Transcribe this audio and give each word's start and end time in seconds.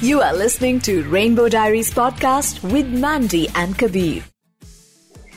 You 0.00 0.20
are 0.20 0.34
listening 0.34 0.80
to 0.80 1.02
Rainbow 1.04 1.48
Diaries 1.48 1.90
podcast 1.90 2.62
with 2.72 2.88
Mandy 3.04 3.48
and 3.54 3.76
Kabir. 3.78 4.22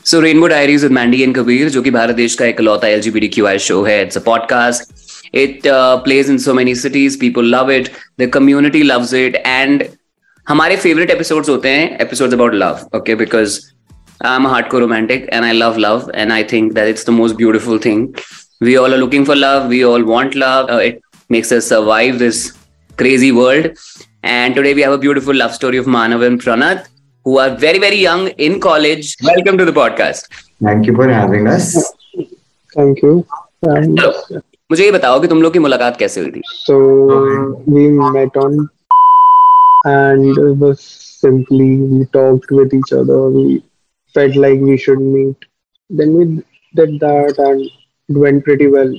So 0.04 0.22
Rainbow 0.22 0.48
Diaries 0.48 0.84
with 0.84 0.92
Mandy 0.92 1.24
and 1.24 1.36
Kabir, 1.36 1.70
जो 1.70 1.82
कि 1.82 1.92
भारत 1.92 2.16
देश 2.16 2.36
का 2.36 2.46
इकलौता 2.46 2.88
LGBTQI 2.88 3.58
show 3.68 3.86
है. 3.88 4.08
It's 4.08 4.16
a 4.16 4.22
podcast. 4.22 4.92
It 5.34 5.66
uh, 5.66 6.02
plays 6.02 6.30
in 6.30 6.40
so 6.40 6.54
many 6.54 6.76
cities. 6.76 7.18
People 7.18 7.44
love 7.44 7.70
it. 7.70 7.92
The 8.18 8.28
community 8.28 8.84
loves 8.84 9.14
it. 9.14 9.38
And 9.46 9.86
हमारे 10.50 10.78
favorite 10.82 11.14
episodes 11.18 11.50
होते 11.50 11.70
हैं 11.70 11.98
episodes 12.08 12.34
about 12.34 12.54
love. 12.54 12.84
Okay, 12.94 13.16
because 13.24 13.58
I'm 14.22 14.46
a 14.46 14.50
hardcore 14.50 14.82
romantic 14.82 15.28
and 15.32 15.46
I 15.46 15.52
love 15.52 15.78
love 15.78 16.10
and 16.14 16.32
I 16.34 16.44
think 16.44 16.74
that 16.74 16.88
it's 16.88 17.04
the 17.04 17.12
most 17.12 17.38
beautiful 17.38 17.78
thing. 17.78 18.16
We 18.62 18.78
all 18.78 18.94
are 18.94 18.98
looking 18.98 19.26
for 19.26 19.36
love. 19.36 19.68
We 19.68 19.84
all 19.84 20.04
want 20.04 20.36
love. 20.36 20.70
Uh, 20.70 20.78
it 20.78 21.02
makes 21.30 21.52
us 21.52 21.68
survive 21.68 22.20
this 22.20 22.54
crazy 22.98 23.32
world. 23.32 23.72
And 24.24 24.56
today 24.56 24.74
we 24.74 24.82
have 24.82 24.94
a 24.94 24.98
beautiful 24.98 25.36
love 25.36 25.54
story 25.54 25.78
of 25.78 25.86
Manav 25.86 26.26
and 26.26 26.42
Pranath, 26.42 26.88
who 27.24 27.38
are 27.38 27.50
very, 27.56 27.80
very 27.80 27.98
young 27.98 28.28
in 28.48 28.60
college. 28.60 29.16
Welcome 29.22 29.58
to 29.58 29.66
the 29.66 29.72
podcast. 29.72 30.28
Thank 30.64 30.88
you 30.88 30.96
for 30.96 31.08
having 31.08 31.48
us. 31.48 31.94
Thank 32.76 33.02
you. 33.02 33.26
And 33.64 33.98
चलो 34.00 34.42
मुझे 34.72 34.86
ये 34.86 34.92
बताओ 34.92 35.20
कि 35.20 35.28
तुम 35.28 35.42
लोग 35.42 35.54
की 35.54 35.60
मुलाकात 35.60 35.98
कैसे 35.98 36.22
हुई 36.22 36.32
थी 36.32 36.42
so 36.66 36.76
we 37.68 37.88
met 38.16 38.38
on 38.44 38.70
and 39.86 40.38
it 40.38 40.58
was 40.64 40.82
simply 41.26 41.70
we 41.78 42.06
talked 42.06 42.52
with 42.52 42.74
each 42.74 42.92
other. 42.92 43.30
We 43.30 43.64
felt 44.14 44.36
like 44.36 44.60
we 44.60 44.78
should 44.78 45.00
meet. 45.00 45.50
Then 45.90 46.16
we 46.18 46.26
did 46.80 47.00
that 47.00 47.36
and 47.38 47.62
it 47.62 48.18
went 48.26 48.44
pretty 48.44 48.68
well. 48.68 48.94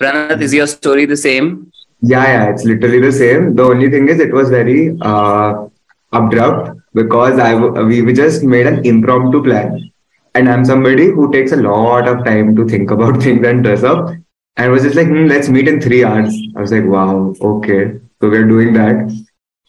Pranath, 0.00 0.40
is 0.40 0.54
your 0.54 0.66
story 0.66 1.06
the 1.06 1.16
same? 1.16 1.72
Yeah, 2.01 2.23
yeah, 2.25 2.49
it's 2.49 2.63
literally 2.63 2.99
the 3.01 3.11
same. 3.11 3.55
The 3.55 3.63
only 3.63 3.89
thing 3.89 4.07
is, 4.09 4.19
it 4.19 4.31
was 4.33 4.49
very 4.49 4.97
uh, 5.01 5.65
abrupt 6.13 6.77
because 6.93 7.39
I 7.39 7.53
w- 7.53 7.85
we, 7.85 8.01
we 8.03 8.13
just 8.13 8.43
made 8.43 8.67
an 8.67 8.85
impromptu 8.85 9.43
plan, 9.43 9.91
and 10.35 10.49
I'm 10.49 10.63
somebody 10.63 11.07
who 11.07 11.31
takes 11.31 11.51
a 11.51 11.57
lot 11.57 12.07
of 12.07 12.23
time 12.23 12.55
to 12.55 12.67
think 12.67 12.91
about 12.91 13.21
things 13.23 13.45
and 13.45 13.63
dress 13.63 13.83
up, 13.83 14.09
and 14.57 14.71
was 14.71 14.83
just 14.83 14.95
like, 14.95 15.07
hmm, 15.07 15.25
let's 15.25 15.49
meet 15.49 15.67
in 15.67 15.81
three 15.81 16.03
hours. 16.03 16.35
I 16.55 16.61
was 16.61 16.71
like, 16.71 16.85
wow, 16.85 17.33
okay, 17.41 17.93
so 18.21 18.29
we're 18.29 18.47
doing 18.47 18.73
that. 18.73 19.11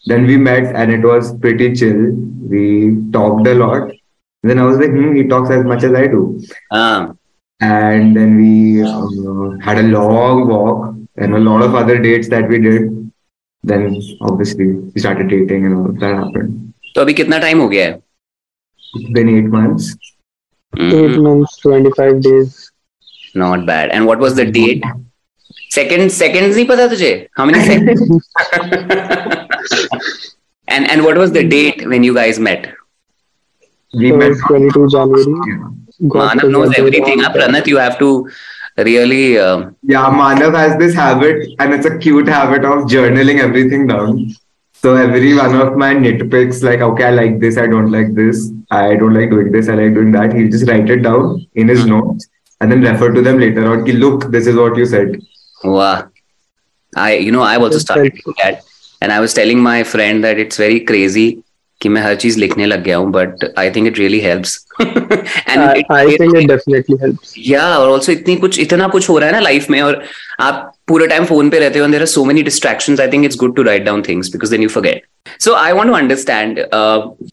Then 0.05 0.25
we 0.27 0.37
met, 0.37 0.75
and 0.75 0.91
it 0.91 1.01
was 1.03 1.35
pretty 1.39 1.73
chill. 1.75 2.11
We 2.47 2.97
talked 3.11 3.47
a 3.47 3.55
lot. 3.55 3.91
Then 4.43 4.59
I 4.59 4.63
was 4.63 4.77
like, 4.77 4.91
hmm, 4.91 5.15
he 5.15 5.27
talks 5.27 5.49
as 5.49 5.65
much 5.65 5.83
as 5.83 5.93
I 5.93 6.07
do. 6.07 6.41
Ah, 6.71 7.13
and 7.61 8.15
then 8.15 8.37
we 8.37 8.83
uh, 8.83 9.57
had 9.61 9.79
a 9.79 9.83
long 9.83 10.47
walk 10.47 10.95
and 11.18 11.34
a 11.34 11.42
lot 11.48 11.62
of 11.66 11.74
other 11.82 11.96
dates 12.06 12.28
that 12.34 12.48
we 12.48 12.58
did. 12.66 12.90
Then 13.64 13.84
obviously 14.30 14.66
we 14.94 15.00
started 15.00 15.28
dating 15.28 15.66
and 15.66 15.76
all 15.76 15.86
of 15.90 15.98
that 16.00 16.14
happened. 16.22 16.56
तो 16.96 17.00
अभी 17.00 17.12
कितना 17.20 17.38
time 17.44 17.60
हो 17.60 17.68
गया 17.68 17.86
है 17.86 18.00
It's 18.98 19.12
been 19.14 19.30
eight 19.36 19.46
months. 19.52 19.86
Eight 20.72 21.14
Mhm. 21.14 21.22
months, 21.28 21.54
25 21.62 22.20
days. 22.26 22.58
Not 23.42 23.64
bad. 23.70 23.90
And 23.94 24.10
what 24.10 24.20
was 24.24 24.36
the 24.40 24.44
date? 24.56 24.84
Second, 25.76 26.12
seconds 26.16 26.56
नहीं 26.56 26.64
पता 26.66 26.86
तुझे? 26.92 27.10
How 27.38 27.46
many 27.50 27.62
seconds? 27.70 28.28
and 30.68 30.90
and 30.90 31.04
what 31.06 31.18
was 31.22 31.32
the 31.32 31.42
date 31.54 31.82
when 31.94 32.06
you 32.08 32.14
guys 32.18 32.38
met? 32.48 32.68
We 33.94 34.10
It 34.12 34.16
met. 34.20 34.28
was 34.34 34.44
22 34.48 34.84
January. 34.94 35.24
Yeah. 35.50 35.64
Got 36.14 36.36
Manav 36.36 36.50
knows 36.54 36.68
together 36.70 36.86
everything. 36.86 37.20
on 37.20 37.24
Huh? 37.26 37.32
Pranath, 37.38 37.66
you 37.72 37.76
have 37.78 37.98
to 37.98 38.08
really. 38.83 39.37
Uh, 39.37 39.71
Yeah, 39.83 40.09
Manav 40.09 40.55
has 40.55 40.77
this 40.77 40.93
habit, 40.93 41.47
and 41.59 41.73
it's 41.73 41.85
a 41.85 41.97
cute 41.97 42.27
habit 42.27 42.65
of 42.65 42.85
journaling 42.85 43.39
everything 43.39 43.87
down. 43.87 44.31
So 44.73 44.95
every 44.95 45.35
one 45.35 45.55
of 45.55 45.75
my 45.75 45.93
nitpicks, 45.93 46.63
like, 46.63 46.79
okay, 46.79 47.05
I 47.05 47.09
like 47.09 47.39
this, 47.39 47.57
I 47.57 47.67
don't 47.67 47.91
like 47.91 48.13
this, 48.15 48.51
I 48.71 48.95
don't 48.95 49.13
like 49.13 49.29
doing 49.29 49.51
this, 49.51 49.67
I 49.67 49.73
like 49.75 49.93
doing 49.93 50.11
that. 50.13 50.33
He'll 50.33 50.49
just 50.49 50.69
write 50.69 50.89
it 50.89 51.01
down 51.01 51.45
in 51.55 51.67
his 51.67 51.85
notes 51.85 52.27
and 52.61 52.71
then 52.71 52.81
refer 52.81 53.11
to 53.11 53.21
them 53.21 53.39
later 53.39 53.69
on. 53.71 53.85
Ki, 53.85 53.91
Look, 53.91 54.31
this 54.31 54.47
is 54.47 54.55
what 54.55 54.77
you 54.77 54.85
said. 54.85 55.19
Wow. 55.63 56.07
I, 56.95 57.15
you 57.15 57.31
know, 57.31 57.41
I 57.41 57.57
also 57.57 57.77
started 57.77 58.13
helpful. 58.13 58.33
that, 58.41 58.63
and 59.01 59.11
I 59.11 59.19
was 59.19 59.33
telling 59.33 59.59
my 59.61 59.83
friend 59.83 60.23
that 60.23 60.39
it's 60.39 60.55
very 60.55 60.79
crazy 60.79 61.43
कि 61.81 61.89
मैं 61.89 62.01
हर 62.01 62.15
चीज़ 62.15 62.39
लिखने 62.39 62.65
लग 62.65 62.83
गया 62.83 62.97
हूँ 62.97 63.11
but 63.11 63.53
I 63.57 63.71
think 63.71 63.87
it 63.87 63.99
really 63.99 64.19
helps 64.19 64.65
या 67.47 67.77
और 67.77 67.91
also 67.91 68.11
इतनी 68.11 68.35
कुछ 68.35 68.59
इतना 68.59 68.87
कुछ 68.87 69.09
हो 69.09 69.17
रहा 69.17 69.27
है 69.29 69.33
ना 69.33 69.39
लाइफ 69.39 69.69
में 69.69 69.81
और 69.81 70.03
आप 70.39 70.73
पूरे 70.87 71.07
टाइम 71.07 71.25
फ़ोन 71.25 71.49
पे 71.49 71.59
रहते 71.59 71.79
हो 71.79 71.87
there 71.87 71.99
are 71.99 72.05
so 72.05 72.25
many 72.25 72.43
distraction 72.43 72.97
I 73.01 73.07
think 73.07 73.25
it's 73.25 73.37
good 73.37 73.55
to 73.55 73.63
write 73.63 73.83
down 73.83 74.01
things 74.01 74.29
because 74.29 74.51
then 74.51 74.63
you 74.63 74.69
forget 74.69 75.01
so 75.39 75.53
I 75.53 75.71
want 75.71 75.91
to 75.91 75.97
understand 75.97 76.59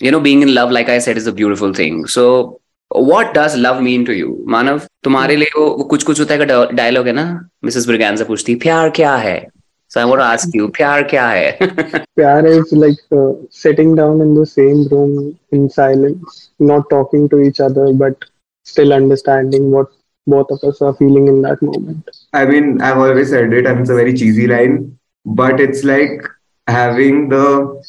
you 0.02 0.10
know 0.10 0.20
being 0.20 0.42
in 0.42 0.48
love 0.48 0.70
like 0.70 0.90
I 0.90 1.00
set 1.00 1.16
is 1.16 1.28
a 1.28 1.32
beautiful 1.32 1.74
thing 1.78 2.06
so 2.06 2.60
what 2.96 3.26
does 3.26 3.54
love 3.56 3.80
mean 3.80 4.04
to 4.04 4.12
you 4.12 4.44
Manav 4.48 4.80
तुम्हारे 5.04 5.36
लिए 5.36 5.48
वो, 5.58 5.70
कुछ 5.70 6.02
कुछ 6.02 6.20
होता 6.20 6.34
है 6.34 6.46
dialogue 6.76 7.06
है 7.06 7.12
ना? 7.12 7.48
Mrs 7.64 7.86
ब्रिगैन 7.86 8.16
से 8.16 8.24
पूछती 8.24 8.54
प्यार 8.54 8.90
क्या 8.90 9.16
है? 9.16 9.48
So 9.88 10.00
I 10.00 10.04
want 10.04 10.20
to 10.20 10.24
ask 10.24 10.52
you, 10.52 10.68
pyar 10.68 11.04
kya 11.08 11.20
hai? 11.20 12.04
pyar 12.18 12.44
is 12.44 12.72
like 12.72 12.98
uh, 13.12 13.34
sitting 13.50 13.94
down 13.94 14.20
in 14.20 14.34
the 14.34 14.44
same 14.44 14.88
room 14.88 15.38
in 15.52 15.70
silence, 15.70 16.50
not 16.58 16.90
talking 16.90 17.28
to 17.28 17.40
each 17.40 17.60
other, 17.60 17.92
but 17.92 18.16
still 18.64 18.92
understanding 18.92 19.70
what 19.70 19.86
both 20.26 20.50
of 20.50 20.62
us 20.64 20.82
are 20.82 20.94
feeling 20.94 21.28
in 21.28 21.40
that 21.42 21.62
moment. 21.62 22.08
I 22.32 22.44
mean, 22.46 22.80
I've 22.82 22.98
always 22.98 23.30
said 23.30 23.52
it, 23.52 23.66
and 23.66 23.80
it's 23.80 23.90
a 23.90 23.94
very 23.94 24.14
cheesy 24.14 24.48
line, 24.48 24.98
but 25.24 25.60
it's 25.60 25.84
like 25.84 26.22
having 26.66 27.28
the 27.28 27.80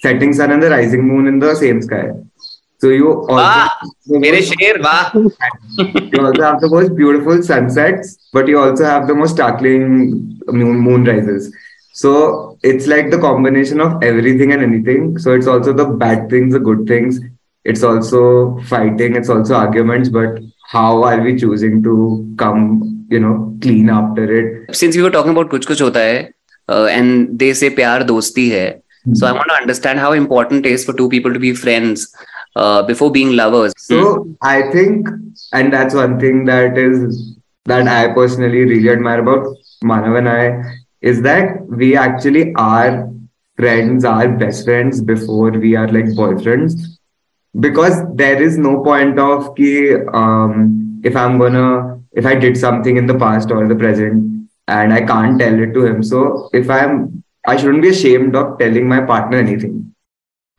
setting 0.00 0.32
sun 0.32 0.52
and 0.52 0.62
the 0.62 0.70
rising 0.70 1.06
moon 1.06 1.26
in 1.26 1.38
the 1.38 1.54
same 1.54 1.82
sky. 1.82 2.12
So 2.81 2.89
you 2.89 3.13
वाह 3.29 3.67
also, 3.67 4.19
मेरे 4.23 4.41
शेर 4.47 4.79
वाह 4.81 5.13
you 5.13 6.25
also 6.25 6.43
have 6.43 6.59
the 6.61 6.69
most 6.69 6.95
beautiful 6.95 7.41
sunsets, 7.41 8.17
but 8.33 8.47
you 8.47 8.59
also 8.59 8.85
have 8.85 9.07
the 9.07 9.15
most 9.15 9.33
startling 9.33 10.39
moon, 10.47 10.77
moon 10.79 11.05
rises. 11.05 11.51
So 11.93 12.57
it's 12.61 12.85
like 12.85 13.09
the 13.09 13.17
combination 13.17 13.81
of 13.81 14.03
everything 14.03 14.51
and 14.51 14.61
anything. 14.61 15.17
So 15.17 15.33
it's 15.33 15.47
also 15.47 15.73
the 15.73 15.85
bad 15.85 16.29
things, 16.29 16.53
the 16.53 16.59
good 16.59 16.85
things. 16.87 17.19
It's 17.63 17.83
also 17.83 18.59
fighting. 18.65 19.15
It's 19.15 19.29
also 19.29 19.55
arguments. 19.55 20.09
But 20.09 20.39
how 20.67 21.03
are 21.03 21.19
we 21.21 21.37
choosing 21.39 21.81
to 21.83 22.35
come, 22.37 23.07
you 23.09 23.19
know, 23.19 23.57
clean 23.61 23.89
after 23.89 24.31
it? 24.39 24.75
since 24.75 24.95
we 24.95 25.01
were 25.01 25.15
talking 25.17 25.31
about 25.31 25.49
कुछ 25.49 25.65
कुछ 25.65 25.81
होता 25.81 25.99
है 25.99 26.29
uh, 26.69 26.85
and 26.85 27.39
they 27.39 27.53
say 27.53 27.75
प्यार 27.75 28.03
दोस्ती 28.03 28.49
है 28.49 28.67
so 29.15 29.25
I 29.25 29.31
want 29.31 29.47
to 29.49 29.55
understand 29.55 29.99
how 29.99 30.11
important 30.11 30.65
it 30.65 30.73
is 30.77 30.83
for 30.85 30.93
two 30.93 31.07
people 31.09 31.33
to 31.33 31.39
be 31.39 31.53
friends 31.53 32.01
uh, 32.56 32.82
before 32.82 33.10
being 33.10 33.36
lovers 33.36 33.72
So 33.76 34.36
I 34.42 34.70
think, 34.70 35.08
and 35.52 35.72
that's 35.72 35.94
one 35.94 36.18
thing 36.20 36.44
that 36.46 36.76
is 36.78 37.38
that 37.66 37.86
I 37.86 38.12
personally 38.12 38.64
really 38.64 38.90
admire 38.90 39.20
about 39.20 39.46
Manav 39.84 40.18
and 40.18 40.28
I 40.28 40.62
is 41.00 41.22
that 41.22 41.66
we 41.66 41.96
actually 41.96 42.52
are 42.56 43.08
friends, 43.56 44.04
are 44.04 44.28
best 44.28 44.64
friends 44.64 45.00
before 45.00 45.50
we 45.50 45.74
are 45.76 45.88
like 45.88 46.06
boyfriends. 46.06 46.98
Because 47.60 48.02
there 48.14 48.40
is 48.42 48.56
no 48.56 48.82
point 48.82 49.18
of 49.18 49.54
ki, 49.54 49.94
um, 50.12 51.00
if 51.04 51.16
I'm 51.16 51.38
gonna 51.38 52.00
if 52.12 52.26
I 52.26 52.34
did 52.34 52.56
something 52.56 52.96
in 52.96 53.06
the 53.06 53.14
past 53.18 53.50
or 53.50 53.66
the 53.66 53.74
present 53.74 54.48
and 54.68 54.92
I 54.92 55.02
can't 55.02 55.38
tell 55.38 55.58
it 55.58 55.72
to 55.74 55.84
him. 55.86 56.02
So 56.02 56.48
if 56.52 56.70
I'm 56.70 57.22
I 57.46 57.56
shouldn't 57.56 57.82
be 57.82 57.88
ashamed 57.88 58.36
of 58.36 58.58
telling 58.58 58.88
my 58.88 59.00
partner 59.00 59.38
anything. 59.38 59.94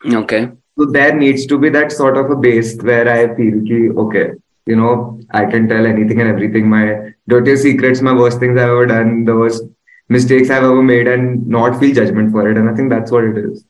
okay 0.06 0.52
So 0.78 0.86
there 0.86 1.16
needs 1.16 1.46
to 1.48 1.58
be 1.58 1.70
that 1.70 1.92
sort 1.92 2.18
of 2.18 2.32
a 2.32 2.36
base 2.36 2.82
where 2.82 3.08
I 3.08 3.36
feel 3.36 3.62
ki, 3.64 3.90
okay, 3.90 4.32
you 4.66 4.76
know, 4.76 5.20
I 5.32 5.46
can 5.46 5.68
tell 5.68 5.86
anything 5.86 6.20
and 6.20 6.30
everything. 6.30 6.70
My 6.70 7.14
dirtiest 7.28 7.64
secrets, 7.64 8.02
my 8.02 8.14
worst 8.14 8.40
things 8.40 8.58
I've 8.58 8.70
ever 8.70 8.86
done, 8.88 9.26
the 9.26 9.36
worst 9.36 9.64
mistakes 10.10 10.50
I've 10.50 10.64
ever 10.64 10.82
made, 10.82 11.08
and 11.08 11.48
not 11.48 11.80
feel 11.80 11.94
judgment 11.94 12.32
for 12.32 12.50
it. 12.50 12.58
And 12.58 12.70
I 12.70 12.74
think 12.74 12.90
that's 12.90 13.12
what 13.12 13.24
it 13.24 13.38
is. 13.38 13.64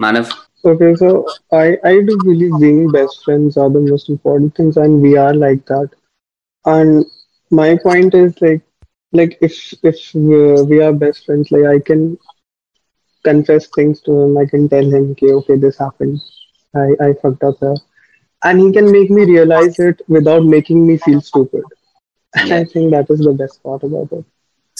Manav 0.00 0.32
Okay, 0.64 0.94
so 0.94 1.26
I, 1.52 1.76
I 1.84 2.00
do 2.02 2.16
believe 2.18 2.60
being 2.60 2.88
best 2.90 3.24
friends 3.24 3.56
are 3.56 3.68
the 3.68 3.80
most 3.80 4.08
important 4.08 4.54
things, 4.54 4.76
and 4.76 5.02
we 5.02 5.16
are 5.16 5.34
like 5.34 5.66
that. 5.66 5.90
And 6.64 7.04
my 7.50 7.76
point 7.82 8.14
is 8.14 8.40
like, 8.40 8.62
like 9.12 9.38
if 9.40 9.74
if 9.82 10.14
uh, 10.14 10.64
we 10.64 10.80
are 10.80 10.92
best 10.92 11.26
friends, 11.26 11.50
like 11.50 11.64
I 11.64 11.80
can 11.80 12.16
confess 13.24 13.66
things 13.68 14.00
to 14.02 14.12
him. 14.22 14.36
I 14.38 14.46
can 14.46 14.68
tell 14.68 14.84
him, 14.84 15.12
okay, 15.12 15.32
okay, 15.40 15.56
this 15.56 15.78
happened. 15.78 16.20
I 16.74 16.86
I 17.06 17.12
fucked 17.22 17.42
up 17.44 17.56
here, 17.60 17.76
and 18.44 18.60
he 18.60 18.72
can 18.72 18.90
make 18.92 19.10
me 19.10 19.24
realize 19.24 19.78
it 19.78 20.02
without 20.08 20.44
making 20.56 20.86
me 20.86 20.98
feel 20.98 21.20
stupid. 21.20 21.62
Yeah. 22.46 22.60
I 22.60 22.64
think 22.64 22.92
that 22.92 23.10
is 23.10 23.20
the 23.20 23.34
best 23.34 23.62
part 23.62 23.82
about 23.82 24.10
it. 24.18 24.24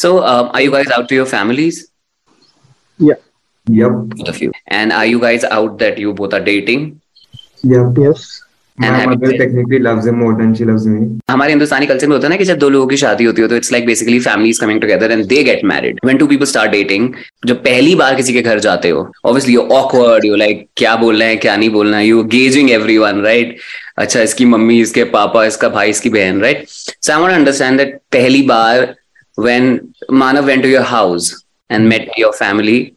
so 0.02 0.10
um, 0.28 0.46
are 0.54 0.60
you 0.66 0.70
guys 0.74 0.90
out 0.98 1.08
to 1.10 1.14
your 1.14 1.26
families 1.32 1.80
Yeah. 3.08 3.18
Yep. 3.80 3.90
both 4.12 4.28
of 4.32 4.40
you 4.44 4.52
and 4.78 4.90
are 5.00 5.04
you 5.06 5.20
guys 5.24 5.44
out 5.44 5.78
that 5.82 5.98
you 6.04 6.14
both 6.20 6.32
are 6.38 6.40
dating 6.46 6.86
Yep. 7.72 7.98
Yes. 8.04 8.24
हमारे 11.30 11.52
हिंदुस्तानी 11.52 11.86
culture 11.86 12.06
में 12.06 12.14
होता 12.14 12.26
है 12.26 12.30
ना 12.30 12.36
कि 12.36 12.44
जब 12.44 12.58
दो 12.58 12.68
लोगों 12.68 12.86
की 12.86 12.96
शादी 12.96 13.24
होती 13.24 13.42
है 13.42 13.48
तो 13.48 13.56
it's 13.56 13.72
like 13.72 13.86
basically 13.86 14.18
families 14.20 14.60
coming 14.60 14.80
together 14.80 15.12
and 15.12 15.24
they 15.26 15.42
get 15.44 15.64
married 15.72 16.00
when 16.04 16.18
two 16.18 16.26
people 16.26 16.46
start 16.46 16.70
dating 16.72 17.12
जब 17.46 17.62
पहली 17.64 17.94
बार 17.94 18.14
किसी 18.16 18.32
के 18.32 18.42
घर 18.42 18.58
जाते 18.68 18.90
हो 18.90 19.06
obviously 19.24 19.54
you 19.54 19.62
awkward 19.80 20.24
you 20.24 20.36
like 20.36 20.66
क्या 20.76 20.96
बोलना 20.96 21.24
है 21.24 21.36
क्या 21.44 21.56
नहीं 21.56 21.70
बोलना 21.70 21.96
है 21.96 22.06
यू 22.06 22.24
गेजिंग 22.38 22.70
एवरीवन 22.70 23.20
राइट 23.24 23.56
अच्छा 23.98 24.22
इसकी 24.22 24.44
मम्मी 24.54 24.80
इसके 24.80 25.04
पापा 25.18 25.44
इसका 25.44 25.68
भाई 25.68 25.90
इसकी 25.90 26.10
बहन 26.10 26.40
right 26.42 26.64
so 26.68 27.12
I 27.12 27.20
want 27.20 27.34
understand 27.34 27.78
that 27.78 27.98
पहली 28.12 28.42
बार 28.46 28.94
when 29.38 29.94
Manav 30.10 30.46
went 30.46 30.62
to 30.62 30.68
your 30.68 30.82
house 30.82 31.44
and 31.70 31.88
met 31.88 32.08
your 32.16 32.32
family, 32.32 32.94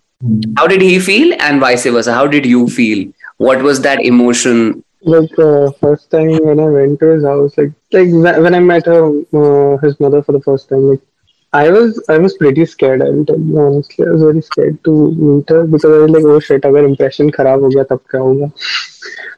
how 0.58 0.68
did 0.68 0.82
he 0.82 1.00
feel 1.00 1.34
and 1.40 1.60
vice 1.60 1.86
versa? 1.86 2.14
How 2.14 2.28
did 2.28 2.46
you 2.46 2.68
feel? 2.70 3.12
What 3.38 3.62
was 3.62 3.82
that 3.82 4.02
emotion? 4.02 4.84
Like 5.03 5.39
uh, 5.39 5.71
first 5.81 6.11
time 6.11 6.37
when 6.47 6.61
I 6.61 6.67
went 6.67 7.01
to 7.01 7.07
his 7.15 7.25
house, 7.25 7.57
like 7.57 7.73
like 7.93 8.09
wh- 8.11 8.43
when 8.45 8.55
I 8.55 8.61
met 8.61 8.87
her, 8.87 9.03
uh, 9.43 9.77
his 9.79 9.99
mother 9.99 10.23
for 10.23 10.33
the 10.33 10.41
first 10.43 10.69
time, 10.69 10.83
like 10.91 11.01
I 11.53 11.71
was 11.71 12.03
I 12.09 12.19
was 12.19 12.37
pretty 12.37 12.67
scared. 12.67 13.03
I'll 13.03 13.25
tell 13.25 13.39
you 13.41 13.59
honestly, 13.59 14.07
I 14.07 14.11
was 14.11 14.23
very 14.23 14.43
scared 14.43 14.83
to 14.85 15.11
meet 15.13 15.49
her 15.49 15.65
because 15.67 15.85
I 15.95 15.99
was 16.05 16.11
like, 16.11 16.25
oh 16.25 16.39
shit, 16.41 16.63
अगर 16.65 16.85
impression 16.91 17.31
खराब 17.39 17.63
हो 17.63 17.69
गया 17.69 17.85
तब 17.93 18.01
क्या 18.11 18.21
होगा? 18.21 18.51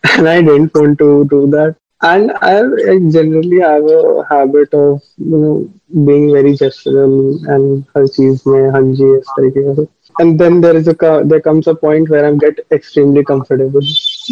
and 0.19 0.29
I 0.29 0.41
didn't 0.43 0.75
want 0.75 0.99
to 0.99 1.25
do 1.31 1.47
that. 1.51 1.77
And 2.03 2.33
I, 2.43 2.59
I 2.93 2.99
generally 3.17 3.61
have 3.61 3.85
a 3.85 4.25
habit 4.29 4.75
of 4.75 5.03
you 5.19 5.39
know 5.43 5.71
being 6.07 6.33
very 6.33 6.55
gestural 6.63 7.15
and 7.55 7.85
हर 7.97 8.07
चीज 8.17 8.43
में 8.47 8.71
हाँ 8.71 8.83
जी 9.01 9.17
इस 9.19 9.31
तरीके 9.39 9.63
का 9.69 9.85
and 10.20 10.40
then 10.40 10.62
there 10.62 10.76
is 10.76 10.88
a 10.88 10.96
there 11.26 11.42
comes 11.42 11.68
a 11.68 11.76
point 11.76 12.10
where 12.10 12.26
I 12.26 12.36
get 12.36 12.60
extremely 12.72 13.24
comfortable. 13.24 13.82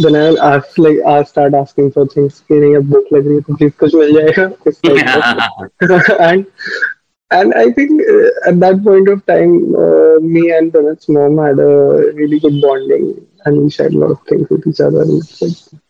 Then 0.01 0.15
I'll 0.15 0.41
ask 0.41 0.77
like 0.77 0.99
I 1.05 1.23
start 1.23 1.53
asking 1.53 1.91
for 1.91 2.07
things, 2.07 2.43
reading 2.49 2.75
a 2.75 2.81
book 2.81 3.05
like 3.11 3.23
please 3.57 3.73
kuch 3.73 3.93
mil 3.93 4.13
jayega. 4.17 4.45
and 6.19 6.47
and 7.31 7.53
I 7.53 7.71
think 7.71 8.01
at 8.47 8.59
that 8.59 8.83
point 8.83 9.09
of 9.09 9.25
time, 9.25 9.75
uh, 9.75 10.19
me 10.19 10.51
and 10.51 10.71
Pranat's 10.71 11.09
mom 11.09 11.37
had 11.37 11.59
a 11.59 12.11
really 12.13 12.39
good 12.39 12.61
bonding, 12.61 13.27
and 13.45 13.63
we 13.63 13.69
shared 13.69 13.93
a 13.93 13.97
lot 13.97 14.11
of 14.11 14.21
things 14.27 14.49
with 14.49 14.67
each 14.67 14.79
other. 14.79 15.01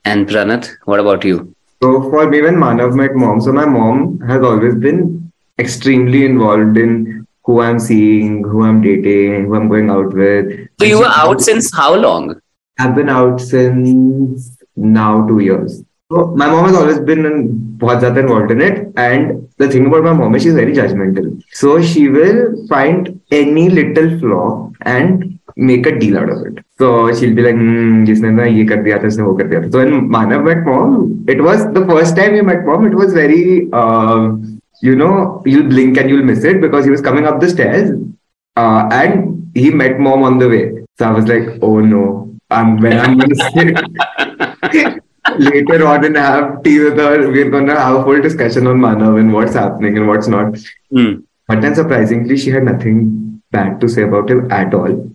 And 0.05 0.27
Pranat, 0.27 0.75
what 0.85 0.99
about 0.99 1.23
you? 1.23 1.53
So 1.83 2.09
for 2.09 2.29
me, 2.29 2.41
when 2.41 2.55
Manav 2.55 2.95
met 2.95 3.15
mom, 3.15 3.41
so 3.41 3.51
my 3.51 3.65
mom 3.65 4.19
has 4.21 4.41
always 4.41 4.75
been 4.75 5.31
extremely 5.59 6.25
involved 6.25 6.77
in 6.77 7.24
who 7.44 7.60
I'm 7.60 7.78
seeing, 7.78 8.42
who 8.44 8.64
I'm 8.64 8.80
dating, 8.82 9.46
who 9.46 9.56
I'm 9.56 9.68
going 9.68 9.90
out 9.90 10.12
with. 10.12 10.68
So 10.78 10.86
you 10.86 10.98
were 10.98 11.12
out 11.24 11.40
since 11.40 11.74
how 11.74 11.94
long? 11.94 12.40
I've 12.78 12.94
been 12.94 13.08
out 13.08 13.40
since 13.40 14.56
now 14.76 15.26
two 15.26 15.40
years. 15.40 15.82
So 16.12 16.26
my 16.34 16.48
mom 16.50 16.66
has 16.66 16.76
always 16.76 16.98
been 16.98 17.24
in, 17.24 17.36
बहुत 17.78 18.00
ज़्यादा 18.00 18.18
involved 18.18 18.50
in 18.50 18.60
it. 18.60 18.92
And 18.96 19.48
the 19.58 19.68
thing 19.68 19.86
about 19.86 20.02
my 20.04 20.12
mom 20.12 20.34
is 20.34 20.42
she's 20.42 20.54
very 20.54 20.72
judgmental. 20.72 21.40
So 21.52 21.80
she 21.80 22.08
will 22.08 22.66
find 22.68 23.20
any 23.30 23.68
little 23.68 24.18
flaw 24.18 24.72
and 24.82 25.38
make 25.56 25.86
a 25.86 25.98
deal 25.98 26.18
out 26.18 26.30
of 26.30 26.46
it. 26.46 26.64
So 26.78 27.14
she'll 27.14 27.34
be 27.34 27.42
like, 27.42 27.54
hmm, 27.54 28.04
जिसने 28.06 28.30
ना 28.30 28.44
ये 28.44 28.64
कर 28.66 28.82
दिया 28.82 28.98
था, 29.02 29.06
इसने 29.06 29.24
वो 29.24 29.34
कर 29.38 29.46
दिया 29.48 29.60
था. 29.62 29.70
So 29.70 29.78
when 29.78 30.08
Manav 30.08 30.44
met 30.44 30.64
mom, 30.64 31.24
it 31.28 31.40
was 31.40 31.64
the 31.74 31.84
first 31.86 32.16
time 32.16 32.32
we 32.32 32.42
met 32.42 32.64
mom. 32.64 32.86
It 32.86 32.94
was 32.94 33.12
very, 33.12 33.68
uh, 33.72 34.32
you 34.81 34.95
know, 34.95 35.41
you'll 35.45 35.69
blink 35.69 35.97
and 35.97 36.09
you'll 36.09 36.23
miss 36.23 36.43
it 36.43 36.61
because 36.61 36.85
he 36.85 36.91
was 36.91 37.01
coming 37.01 37.25
up 37.25 37.39
the 37.39 37.49
stairs, 37.49 37.91
uh, 38.55 38.89
and 38.91 39.51
he 39.53 39.69
met 39.69 39.99
mom 39.99 40.23
on 40.23 40.37
the 40.39 40.49
way. 40.49 40.85
So 40.97 41.05
I 41.05 41.11
was 41.11 41.27
like, 41.27 41.59
oh 41.61 41.79
no, 41.79 42.35
I'm 42.49 42.77
when 42.77 42.99
I'm 42.99 43.17
gonna 43.17 43.35
sit 44.71 45.01
later 45.37 45.87
on 45.87 46.05
and 46.05 46.15
have 46.15 46.63
tea 46.63 46.79
with 46.79 46.97
her, 46.97 47.29
we're 47.29 47.49
gonna 47.49 47.79
have 47.79 47.95
a 47.95 48.03
full 48.03 48.21
discussion 48.21 48.67
on 48.67 48.77
Manav 48.77 49.19
and 49.19 49.33
what's 49.33 49.53
happening 49.53 49.97
and 49.97 50.07
what's 50.07 50.27
not. 50.27 50.57
Hmm. 50.91 51.15
But 51.47 51.61
then 51.61 51.75
surprisingly, 51.75 52.37
she 52.37 52.49
had 52.49 52.63
nothing 52.63 53.41
bad 53.51 53.79
to 53.81 53.89
say 53.89 54.03
about 54.03 54.29
him 54.29 54.51
at 54.51 54.73
all. 54.73 55.14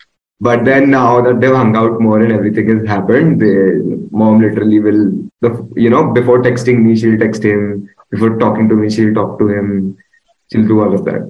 But 0.40 0.64
then 0.64 0.90
now 0.90 1.22
that 1.22 1.40
they've 1.40 1.54
hung 1.54 1.74
out 1.76 2.00
more 2.00 2.20
and 2.20 2.32
everything 2.32 2.68
has 2.68 2.86
happened, 2.86 3.40
the 3.40 4.08
mom 4.10 4.40
literally 4.40 4.80
will, 4.80 5.12
the 5.40 5.66
you 5.76 5.88
know, 5.88 6.12
before 6.12 6.42
texting 6.42 6.82
me, 6.82 6.94
she'll 6.96 7.18
text 7.18 7.42
him. 7.42 7.88
Before 8.10 8.38
talking 8.38 8.68
to 8.68 8.74
me, 8.74 8.90
she'll 8.90 9.14
talk 9.14 9.38
to 9.38 9.48
him. 9.48 9.96
She'll 10.52 10.68
do 10.68 10.82
all 10.82 10.94
of 10.94 11.04
that. 11.06 11.22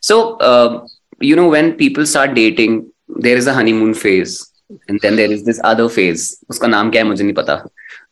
So, 0.00 0.36
uh, 0.38 0.86
you 1.20 1.36
know, 1.36 1.48
when 1.48 1.74
people 1.74 2.06
start 2.06 2.34
dating, 2.34 2.90
there 3.08 3.36
is 3.36 3.46
a 3.46 3.52
honeymoon 3.52 3.92
phase, 3.94 4.50
and 4.88 4.98
then 5.00 5.16
there 5.16 5.30
is 5.30 5.44
this 5.44 5.60
other 5.62 5.88
phase. 5.88 6.38
उसका 6.50 6.68
नाम 6.68 6.90
क्या 6.90 7.02
है 7.02 7.08
मुझे 7.08 7.22
नहीं 7.24 7.34
पता. 7.34 7.62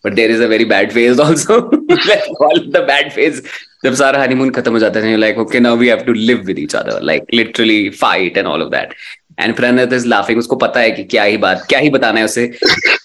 But 0.04 0.14
there 0.14 0.30
is 0.30 0.40
a 0.40 0.48
very 0.48 0.64
bad 0.64 0.92
phase 0.92 1.18
also. 1.18 1.70
Let's 1.88 2.28
call 2.38 2.56
it 2.56 2.70
the 2.72 2.84
bad 2.92 3.12
phase. 3.12 3.42
जब 3.84 3.94
सारा 3.94 4.22
honeymoon 4.22 4.50
खत्म 4.50 4.72
हो 4.72 4.78
जाता 4.78 5.00
है 5.00 5.16
like 5.18 5.36
okay 5.38 5.60
now 5.60 5.74
we 5.80 5.88
have 5.88 6.04
to 6.06 6.12
live 6.12 6.46
with 6.46 6.58
each 6.58 6.74
other 6.74 7.00
like 7.00 7.28
literally 7.32 7.90
fight 7.90 8.36
and 8.36 8.48
all 8.52 8.62
of 8.62 8.72
that 8.72 8.94
and 9.37 9.55
Pranat 9.55 9.93
is 9.93 10.05
laughing 10.05 10.37
उसको 10.37 10.55
पता 10.65 10.79
है 10.79 10.91
कि 10.91 11.03
क्या 11.13 11.23
ही 11.23 11.37
बात 11.45 11.65
क्या 11.69 11.79
ही 11.79 11.89
बताना 11.89 12.19
है 12.19 12.25
उसे 12.25 12.51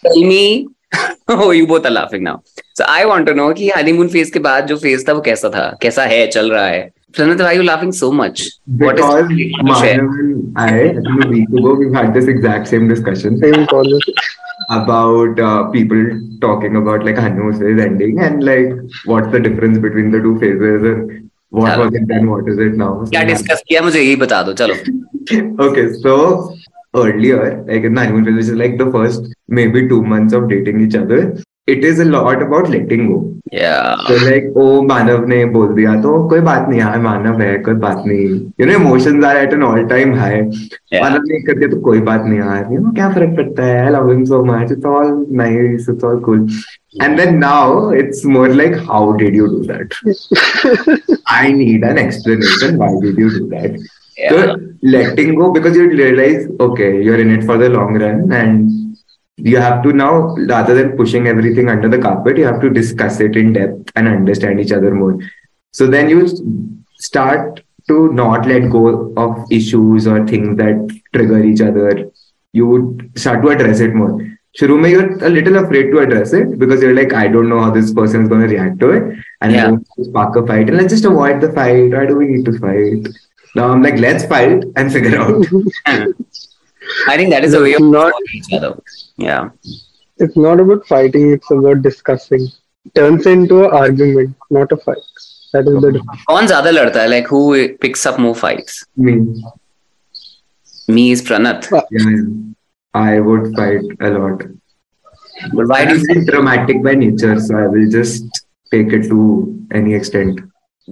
tell 0.07 0.23
me 0.33 0.67
oh 1.29 1.51
you 1.51 1.67
both 1.67 1.87
are 1.87 1.95
laughing 1.95 2.23
now 2.23 2.37
so 2.75 2.85
I 2.89 3.05
want 3.07 3.27
to 3.27 3.35
know 3.35 3.53
कि 3.55 3.71
honeymoon 3.77 4.09
phase 4.09 4.31
के 4.31 4.39
बाद 4.39 4.67
जो 4.67 4.79
phase 4.85 5.09
था 5.09 5.13
वो 5.13 5.21
कैसा 5.21 5.51
था 5.57 5.67
कैसा 5.83 6.05
है 6.15 6.27
चल 6.37 6.51
रहा 6.53 6.67
है 6.67 6.91
Pranat 7.17 7.39
why 7.41 7.51
are 7.53 7.59
you 7.61 7.63
laughing 7.63 7.93
so 7.93 8.11
much 8.13 8.43
what 8.85 8.99
is 8.99 9.05
Because 9.05 9.29
to 9.29 9.75
share? 9.83 10.03
Manav 10.03 10.19
and 10.21 10.59
I, 10.59 10.67
I 10.67 10.93
think 10.95 11.25
a 11.25 11.29
week 11.29 11.49
ago, 11.49 11.75
we've 11.75 11.95
had 11.95 12.13
this 12.15 12.27
exact 12.27 12.69
same 12.69 12.89
discussion 12.89 13.39
Same 13.39 13.67
about 14.71 15.39
uh, 15.41 15.71
people 15.71 16.03
talking 16.41 16.77
about 16.77 17.05
like 17.05 17.17
honeymoon 17.17 17.59
phase 17.59 17.81
ending 17.81 18.19
and 18.21 18.45
like 18.45 18.75
what's 19.07 19.31
the 19.33 19.41
difference 19.41 19.79
between 19.79 20.11
the 20.11 20.21
two 20.21 20.39
phases 20.39 20.83
and 20.83 21.31
what 21.51 21.73
Chalo. 21.73 21.85
was 21.87 21.95
it 21.95 22.07
then, 22.09 22.31
what 22.31 22.49
is 22.49 22.59
it 22.59 22.75
now. 22.77 22.91
क्या 23.11 23.21
yeah. 23.21 23.29
Discuss 23.29 23.63
किया 23.69 23.83
मुझे 23.83 24.01
यही 24.01 24.17
बता 24.17 24.43
दो 24.43 24.53
चलो 24.61 24.75
okay, 25.33 25.93
so 25.95 26.55
earlier, 26.95 27.63
like 27.67 27.83
in 27.85 27.95
the 27.95 28.01
honeymoon 28.01 28.25
phase, 28.25 28.35
which 28.35 28.45
is 28.45 28.53
like 28.53 28.79
the 28.79 28.91
first 28.91 29.23
maybe 29.49 29.89
two 29.89 30.03
months 30.03 30.33
of 30.33 30.49
dating 30.49 30.81
each 30.81 30.95
other, 30.95 31.39
it 31.67 31.85
is 31.85 31.99
a 31.99 32.05
lot 32.05 32.41
about 32.43 32.69
letting 32.71 33.09
go. 33.13 33.35
yeah 33.53 33.97
So 34.07 34.15
like, 34.29 34.47
oh, 34.63 34.83
मानव 34.87 35.27
ने 35.29 35.45
बोल 35.53 35.69
दिया 35.75 35.95
तो 36.03 36.11
कोई 36.29 36.41
बात 36.49 36.69
नहीं 36.69 36.81
यार 36.81 36.99
मानव 37.01 37.41
है 37.41 37.59
कोई 37.69 37.75
बात 37.85 38.03
नहीं 38.07 38.27
you 38.61 38.67
know 38.69 38.75
emotions 38.81 39.25
are 39.29 39.37
at 39.45 39.53
an 39.57 39.63
all 39.69 39.87
time 39.93 40.13
high 40.23 40.41
Yeah. 40.93 41.03
मानव 41.03 41.23
ने 41.29 41.41
कर 41.47 41.59
दिया 41.59 41.69
तो 41.75 41.81
कोई 41.87 42.01
बात 42.09 42.25
नहीं 42.27 42.39
यार 42.39 42.73
you 42.75 42.81
know 42.83 42.95
क्या 42.95 43.09
फ़र्क 43.15 43.37
पड़ता 43.37 43.65
है 43.65 43.87
I 43.87 43.93
love 43.97 44.11
him 44.13 44.25
so 44.33 44.41
much 44.51 44.75
it's 44.77 44.89
all 44.93 45.13
nice 45.43 45.89
it's 45.95 46.05
all 46.11 46.21
cool 46.29 46.45
and 47.07 47.19
then 47.23 47.39
now 47.45 47.91
it's 48.03 48.25
more 48.37 48.49
like 48.61 48.77
how 48.91 49.03
did 49.23 49.35
you 49.41 49.49
do 49.55 49.63
that 49.73 49.97
I 51.27 51.53
need 51.53 51.85
an 51.93 51.99
explanation 52.05 52.79
why 52.85 52.91
did 53.07 53.19
you 53.25 53.31
do 53.39 53.47
that 53.55 53.81
yeah 54.19 54.31
so 54.31 54.57
letting 54.83 55.35
go 55.37 55.53
because 55.53 55.77
you 55.77 55.89
realize, 55.89 56.47
okay, 56.61 57.03
you're 57.03 57.21
in 57.21 57.31
it 57.31 57.45
for 57.45 57.59
the 57.59 57.69
long 57.69 57.95
run 57.95 58.33
and 58.33 58.97
you 59.37 59.59
have 59.59 59.83
to 59.85 59.93
now, 59.93 60.35
rather 60.55 60.75
than 60.75 60.97
pushing 60.97 61.29
everything 61.29 61.69
under 61.69 61.89
the 61.89 61.99
carpet, 61.99 62.37
you 62.37 62.45
have 62.45 62.61
to 62.61 62.71
discuss 62.71 63.21
it 63.21 63.37
in 63.37 63.53
depth 63.53 63.93
and 63.97 64.09
understand 64.09 64.61
each 64.61 64.73
other 64.73 64.95
more. 64.95 65.19
So 65.73 65.87
then 65.87 66.09
you 66.09 66.29
start 66.99 67.61
to 67.89 68.13
not 68.13 68.47
let 68.47 68.71
go 68.71 69.13
of 69.17 69.47
issues 69.51 70.07
or 70.07 70.27
things 70.27 70.57
that 70.59 71.01
trigger 71.15 71.43
each 71.45 71.61
other. 71.61 72.11
You 72.53 72.67
would 72.67 73.13
start 73.17 73.43
to 73.43 73.51
address 73.51 73.81
it 73.81 73.95
more. 73.95 74.21
Shurume, 74.59 74.91
you're 74.91 75.25
a 75.25 75.31
little 75.31 75.57
afraid 75.65 75.91
to 75.93 76.01
address 76.01 76.33
it 76.33 76.59
because 76.59 76.83
you're 76.83 76.95
like, 76.95 77.13
I 77.15 77.29
don't 77.29 77.49
know 77.49 77.61
how 77.61 77.71
this 77.71 77.93
person 77.93 78.23
is 78.23 78.29
going 78.29 78.43
to 78.43 78.49
react 78.49 78.81
to 78.81 78.91
it. 78.91 79.19
And 79.41 79.53
Yeah. 79.53 79.67
I 79.67 79.71
want 79.71 79.87
to 79.97 80.05
spark 80.05 80.37
a 80.37 80.47
fight. 80.47 80.69
And 80.69 80.77
let's 80.79 80.93
just 80.93 81.05
avoid 81.05 81.41
the 81.41 81.53
fight. 81.53 81.93
Why 81.93 82.07
do 82.07 82.17
we 82.17 82.27
need 82.27 82.45
to 82.47 82.59
fight? 82.59 83.07
Now 83.56 83.70
I'm 83.72 83.82
like, 83.84 83.98
let's 84.00 84.26
fight 84.26 84.64
and 84.76 84.92
figure 84.92 85.18
out. 85.20 85.46
I 87.08 87.18
think 87.18 87.30
that 87.32 87.44
is 87.44 87.54
a 87.54 87.62
way 87.62 87.74
of 87.74 87.82
Not- 87.82 88.12
knowing 88.14 88.24
each 88.34 88.54
other. 88.54 88.78
Yeah. 89.18 89.50
It's 90.18 90.36
not 90.38 90.60
about 90.60 90.86
fighting, 90.88 91.32
it's 91.32 91.50
about 91.52 91.82
discussing. 91.82 92.48
Turns 92.96 93.26
into 93.26 93.64
an 93.66 93.72
argument, 93.72 94.36
not 94.52 94.72
a 94.72 94.78
fight. 94.78 94.98
That 95.54 95.68
is 95.68 95.82
the 95.82 95.92
difference. 95.92 96.24
कौन 96.30 96.48
ज्यादा 96.48 96.70
लड़ता 96.72 97.02
है? 97.02 97.08
Like 97.10 97.28
who 97.28 97.42
picks 97.86 98.06
up 98.06 98.20
more 98.20 98.36
fights? 98.36 98.84
Me. 98.98 99.14
Me 100.90 101.12
is 101.12 101.22
Pranat. 101.22 101.68
Yeah, 101.72 101.82
yeah. 102.00 102.24
I 102.94 103.20
would 103.20 103.56
fight 103.56 103.82
a 104.02 104.10
lot. 104.10 104.44
But 105.54 105.68
why 105.68 105.86
do 105.86 105.92
I'm 105.94 106.00
you 106.00 106.08
very 106.08 106.26
dramatic 106.26 106.84
by 106.84 106.94
nature, 106.96 107.40
so 107.40 107.56
I 107.58 107.68
will 107.68 107.90
just 107.90 108.44
take 108.72 108.92
it 108.94 109.08
to 109.10 109.22
any 109.72 109.94
extent. 109.94 110.42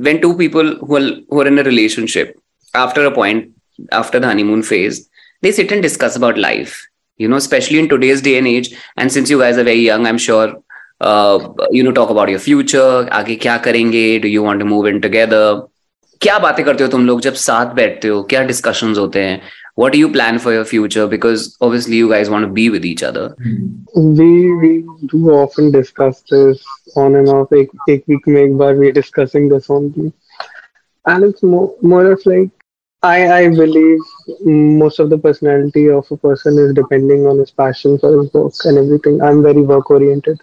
when 0.06 0.20
two 0.22 0.36
people 0.40 0.68
who 0.90 0.96
are, 0.98 1.08
who 1.30 1.40
are 1.42 1.48
in 1.48 1.60
a 1.60 1.64
relationship 1.64 2.38
after 2.76 3.06
a 3.06 3.12
point 3.12 3.50
after 3.92 4.20
the 4.20 4.28
honeymoon 4.28 4.64
phase 4.64 5.10
they 5.42 5.52
sit 5.52 5.72
and 5.72 5.82
discuss 5.82 6.16
about 6.16 6.38
life 6.38 6.88
you 7.18 7.28
know 7.28 7.38
especially 7.38 7.80
in 7.80 7.90
today's 7.90 8.22
day 8.22 8.38
and 8.38 8.48
age 8.48 8.74
and 8.98 9.12
since 9.12 9.30
you 9.30 9.40
guys 9.40 9.58
are 9.58 9.64
very 9.64 9.86
young 9.86 10.06
i'm 10.06 10.18
sure 10.18 10.54
uh, 11.02 11.50
you 11.72 11.84
know 11.84 11.92
talk 11.92 12.10
about 12.10 12.30
your 12.30 12.40
future 12.40 13.10
आगे 13.20 13.36
क्या 13.46 13.58
करेंगे 13.68 14.06
do 14.22 14.28
you 14.28 14.44
want 14.44 14.60
to 14.60 14.70
move 14.74 14.88
in 14.94 15.02
together 15.08 15.44
क्या 16.22 16.38
बातें 16.40 16.64
करते 16.66 16.84
हो 16.84 16.90
तुम 16.90 17.06
लोग 17.06 17.22
जब 17.22 17.34
साथ 17.44 17.74
बैठते 17.76 18.08
हो 18.08 18.22
क्या 18.30 18.44
डिस्कशंस 18.48 18.98
होते 18.98 19.24
हैं 19.24 19.42
what 19.82 19.94
do 19.94 20.00
you 20.00 20.10
plan 20.16 20.38
for 20.44 20.54
your 20.54 20.66
future 20.72 21.08
because 21.12 21.46
obviously 21.68 22.00
you 22.02 22.10
guys 22.10 22.30
want 22.30 22.46
to 22.48 22.52
be 22.58 22.66
with 22.70 22.86
each 22.90 23.04
other 23.10 23.24
we 24.20 24.30
we 24.64 24.72
do 25.14 25.22
often 25.36 25.72
discuss 25.76 26.22
this 26.32 26.66
on 27.04 27.16
and 27.22 27.34
off 27.36 27.54
एक 27.62 27.72
एक 27.90 28.04
week 28.14 28.28
में 28.28 28.42
एक 28.44 28.58
बार 28.58 28.76
we 28.82 28.92
discussing 28.98 29.48
this 29.54 29.70
only 29.78 30.12
and 31.06 31.30
it's 31.30 31.48
more 31.54 31.68
more 31.94 32.06
of 32.12 32.26
like 32.34 32.52
I 33.09 33.19
I 33.41 33.49
believe 33.49 34.01
most 34.45 34.99
of 35.01 35.11
the 35.11 35.19
personality 35.19 35.85
of 35.91 36.07
a 36.11 36.17
person 36.17 36.59
is 36.65 36.73
depending 36.75 37.27
on 37.27 37.39
his 37.39 37.51
passion 37.51 37.99
for 37.99 38.11
his 38.21 38.33
work 38.35 38.53
and 38.65 38.79
everything. 38.79 39.21
I'm 39.23 39.43
very 39.43 39.63
work 39.63 39.91
oriented. 39.91 40.39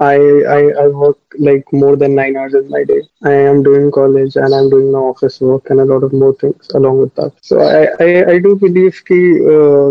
I, 0.00 0.16
I 0.56 0.60
I 0.84 0.86
work 0.88 1.18
like 1.48 1.64
more 1.72 1.96
than 1.96 2.14
nine 2.14 2.36
hours 2.36 2.54
in 2.54 2.68
my 2.70 2.82
day. 2.84 3.00
I 3.24 3.32
am 3.50 3.62
doing 3.62 3.90
college 3.90 4.36
and 4.36 4.54
I'm 4.54 4.70
doing 4.70 4.90
my 4.92 4.98
office 5.12 5.40
work 5.40 5.70
and 5.70 5.80
a 5.80 5.84
lot 5.92 6.02
of 6.04 6.12
more 6.12 6.34
things 6.34 6.70
along 6.74 6.98
with 7.02 7.14
that. 7.16 7.32
So 7.50 7.60
I 7.60 7.82
I, 8.06 8.10
I 8.34 8.38
do 8.48 8.54
believe 8.66 9.02
ki, 9.10 9.20
uh, 9.56 9.90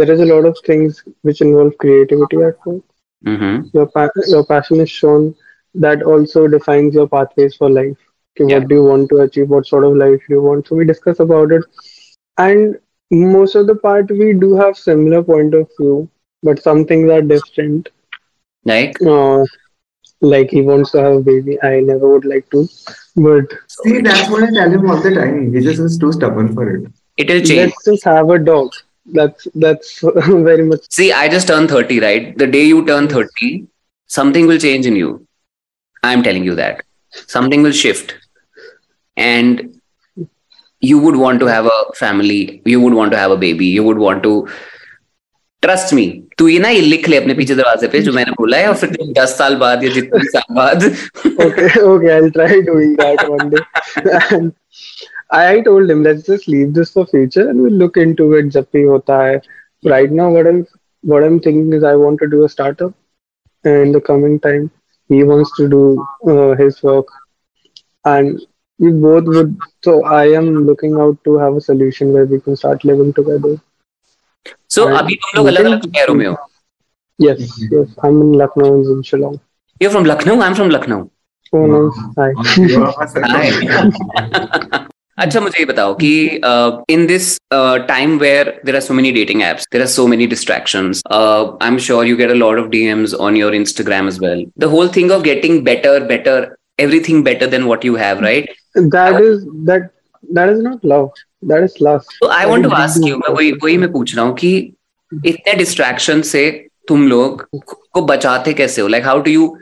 there 0.00 0.10
is 0.16 0.20
a 0.20 0.30
lot 0.34 0.44
of 0.52 0.58
things 0.70 1.02
which 1.22 1.40
involve 1.42 1.76
creativity 1.78 2.42
at 2.50 2.64
work. 2.66 2.82
mm-hmm. 3.26 3.68
Your 3.72 3.86
pa- 3.86 4.24
your 4.34 4.44
passion 4.46 4.80
is 4.80 4.90
shown. 4.90 5.34
That 5.74 6.02
also 6.02 6.46
defines 6.48 6.94
your 6.94 7.08
pathways 7.08 7.56
for 7.56 7.70
life. 7.70 8.09
Okay, 8.36 8.44
Yeah. 8.48 8.58
What 8.58 8.68
do 8.68 8.74
you 8.76 8.84
want 8.84 9.08
to 9.10 9.18
achieve? 9.18 9.48
What 9.48 9.66
sort 9.66 9.84
of 9.84 9.96
life 9.96 10.20
do 10.28 10.34
you 10.34 10.42
want? 10.42 10.66
So 10.66 10.76
we 10.76 10.84
discuss 10.84 11.20
about 11.20 11.52
it, 11.52 11.62
and 12.38 12.76
most 13.10 13.54
of 13.54 13.66
the 13.66 13.74
part 13.74 14.10
we 14.10 14.32
do 14.32 14.54
have 14.54 14.76
similar 14.76 15.22
point 15.22 15.54
of 15.54 15.68
view, 15.78 16.08
but 16.42 16.62
some 16.62 16.84
things 16.84 17.10
are 17.10 17.22
different. 17.22 17.88
like 18.64 18.94
Uh, 19.06 19.44
like 20.20 20.50
he 20.50 20.62
wants 20.62 20.90
to 20.92 20.98
have 21.02 21.12
a 21.14 21.20
baby. 21.20 21.58
I 21.62 21.80
never 21.80 22.08
would 22.12 22.24
like 22.24 22.48
to, 22.50 22.66
but 23.16 23.44
See, 23.68 24.00
that's 24.00 24.28
what 24.30 24.42
I 24.44 24.50
tell 24.50 24.70
him 24.70 24.88
all 24.90 25.00
the 25.00 25.14
time. 25.14 25.52
He 25.52 25.60
just 25.60 25.80
is 25.80 25.98
too 25.98 26.12
stubborn 26.12 26.54
for 26.54 26.68
it. 26.76 26.86
it'll 27.16 27.40
change 27.42 27.72
let's 27.72 27.84
just 27.84 28.04
have 28.04 28.28
a 28.30 28.38
dog. 28.38 28.70
That's 29.06 29.46
that's 29.54 30.00
very 30.50 30.62
much. 30.64 30.80
See, 30.90 31.12
I 31.12 31.28
just 31.28 31.48
turned 31.48 31.68
30, 31.70 32.00
right? 32.00 32.36
The 32.36 32.46
day 32.46 32.64
you 32.64 32.84
turn 32.86 33.08
30, 33.08 33.66
something 34.06 34.46
will 34.46 34.58
change 34.58 34.86
in 34.86 34.96
you. 34.96 35.26
I'm 36.02 36.22
telling 36.22 36.44
you 36.44 36.54
that 36.56 36.82
Something 37.27 37.63
will 37.63 37.71
shift. 37.71 38.15
And 39.17 39.79
you 40.81 40.99
would 40.99 41.15
want 41.15 41.39
to 41.39 41.45
have 41.45 41.65
a 41.65 41.93
family. 41.95 42.61
You 42.65 42.81
would 42.81 42.93
want 42.93 43.11
to 43.11 43.17
have 43.17 43.31
a 43.31 43.37
baby. 43.37 43.67
You 43.67 43.83
would 43.83 43.97
want 43.97 44.23
to. 44.23 44.47
Trust 45.63 45.93
me. 45.93 46.05
तू 46.37 46.47
ये 46.47 46.59
ना 46.59 46.69
ये 46.69 46.81
लिख 46.81 47.07
ले 47.09 47.17
अपने 47.17 47.33
पीछे 47.33 47.55
दरवाजे 47.55 47.87
पे 47.87 47.99
जो 48.07 48.11
मैंने 48.13 48.31
बोला 48.37 48.57
है 48.57 48.67
और 48.67 48.75
फिर 48.77 48.89
तुम 48.95 49.13
दस 49.13 49.37
साल 49.37 49.55
बाद 49.57 49.83
या 49.83 49.89
जितने 49.93 50.23
साल 50.31 50.55
बाद 50.55 50.83
Okay, 51.45 51.69
okay, 51.81 52.11
I'll 52.15 52.31
try 52.31 52.59
doing 52.69 52.95
that 52.97 53.23
one 53.29 53.49
day. 53.49 53.63
and 54.37 54.51
I 55.31 55.61
told 55.61 55.89
him 55.89 56.03
let's 56.03 56.27
just 56.27 56.47
leave 56.47 56.73
this 56.73 56.91
for 56.91 57.05
future 57.07 57.49
and 57.49 57.61
we'll 57.61 57.79
look 57.83 57.97
into 57.97 58.27
it 58.39 58.51
जब 58.57 58.67
भी 58.73 58.83
होता 58.91 59.21
है. 59.23 59.41
Right 59.93 60.11
now, 60.11 60.29
what 60.35 60.47
I'm 60.51 60.65
what 61.13 61.23
I'm 61.23 61.39
thinking 61.39 61.73
is 61.79 61.83
I 61.83 61.95
want 61.95 62.19
to 62.19 62.29
do 62.35 62.43
a 62.43 62.49
startup 62.49 62.93
in 63.63 63.91
the 63.91 64.01
coming 64.01 64.39
time. 64.39 64.69
he 65.10 65.22
wants 65.32 65.52
to 65.58 65.68
do 65.76 65.82
uh, 66.32 66.52
his 66.62 66.82
work. 66.82 67.08
And 68.04 68.40
we 68.80 68.90
both 69.04 69.26
would 69.36 69.56
so 69.86 69.94
i 70.18 70.24
am 70.38 70.46
looking 70.68 70.94
out 71.04 71.16
to 71.26 71.36
have 71.40 71.56
a 71.60 71.64
solution 71.66 72.12
where 72.14 72.28
we 72.32 72.40
can 72.46 72.56
start 72.56 72.84
living 72.90 73.12
together. 73.18 73.52
So 74.74 74.86
and 74.88 74.96
abhi 75.00 75.18
tum 75.24 75.32
log 75.38 75.50
alag 75.52 75.68
alag 75.70 75.86
shehron 75.98 76.20
mein 76.20 76.30
ho 76.32 76.36
yes 77.28 77.46
yes 77.76 77.96
i'm 78.08 78.20
in 78.26 78.32
lucknow 78.42 78.74
and 78.74 78.92
in 78.96 79.02
shillong. 79.12 79.40
You're 79.82 79.94
from 79.96 80.06
lucknow? 80.12 80.36
I'm 80.46 80.54
from 80.60 80.70
lucknow. 80.76 81.00
Oh 81.58 81.66
no! 81.74 81.80
hi, 82.16 82.30
hi. 83.34 84.86
अच्छा 85.20 85.40
मुझे 85.40 85.58
ये 85.58 85.64
बताओ 85.66 85.94
कि 85.94 86.10
in 86.94 87.06
this 87.06 87.38
time 87.52 88.18
where 88.18 88.48
there 88.66 88.74
are 88.74 88.80
so 88.80 88.94
many 88.94 89.10
dating 89.12 89.42
apps 89.42 89.66
there 89.72 89.82
are 89.82 89.88
so 89.88 90.06
many 90.06 90.26
distraction 90.26 90.92
I 91.12 91.68
am 91.68 91.78
sure 91.86 92.06
you 92.06 92.16
get 92.16 92.30
a 92.30 92.34
lot 92.34 92.58
of 92.58 92.68
DMs 92.68 93.14
on 93.14 93.36
your 93.36 93.54
Instagram 93.54 94.08
is 94.08 94.20
well 94.20 94.44
the 94.58 94.64
whole 94.74 94.88
thing 94.96 95.10
of 95.10 95.22
getting 95.22 95.60
better 95.64 96.04
better 96.04 96.48
everything 96.80 97.24
better 97.24 97.46
than 97.46 97.62
what 97.62 97.84
you 97.84 97.96
have 97.96 98.22
right 98.24 98.52
that 98.78 99.20
is 100.50 100.62
not 100.62 100.86
love 100.86 101.10
that 101.44 101.64
is 101.64 101.84
love 101.84 101.98
so 101.98 102.28
I 102.28 102.46
want 102.46 102.64
to 102.64 102.70
ask 102.70 103.08
you 103.08 103.16
मैं 103.16 103.34
वही 103.34 103.52
वही 103.64 103.76
मैं 103.76 103.92
पूछ 103.92 104.16
रहा 104.16 104.24
हूँ 104.24 104.34
कि 104.36 104.52
इतने 105.12 105.52
distraction 105.54 106.22
से 106.22 106.48
तुम 106.88 107.08
लोग 107.08 107.46
को 107.92 108.02
बचाते 108.02 108.52
कैसे 108.52 108.82
हो? 108.82 108.88
Like 108.88 109.04
how 109.04 109.20
do 109.22 109.30
you 109.30 109.56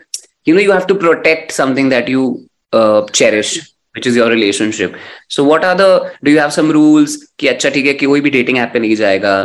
you 0.49 0.55
know 0.55 0.61
you 0.61 0.73
have 0.73 0.85
to 0.89 0.95
protect 0.95 1.53
something 1.53 1.91
that 1.91 2.09
you 2.11 2.31
cherish 2.75 3.59
which 3.98 4.08
is 4.10 4.16
your 4.20 4.28
relationship 4.30 4.96
so 5.36 5.44
what 5.44 5.64
are 5.70 5.76
the 5.82 5.90
do 6.24 6.32
you 6.32 6.40
have 6.40 6.54
some 6.60 6.72
rules 6.78 7.18
कि 7.40 7.48
अच्छा 7.48 7.70
ठीक 7.78 7.86
है 7.86 7.94
कि 7.94 8.06
कोई 8.06 8.22
भी 8.22 8.32
dating 8.36 8.60
app 8.64 8.74
पे 8.74 8.80
नहीं 8.80 8.96
जाएगा 9.02 9.36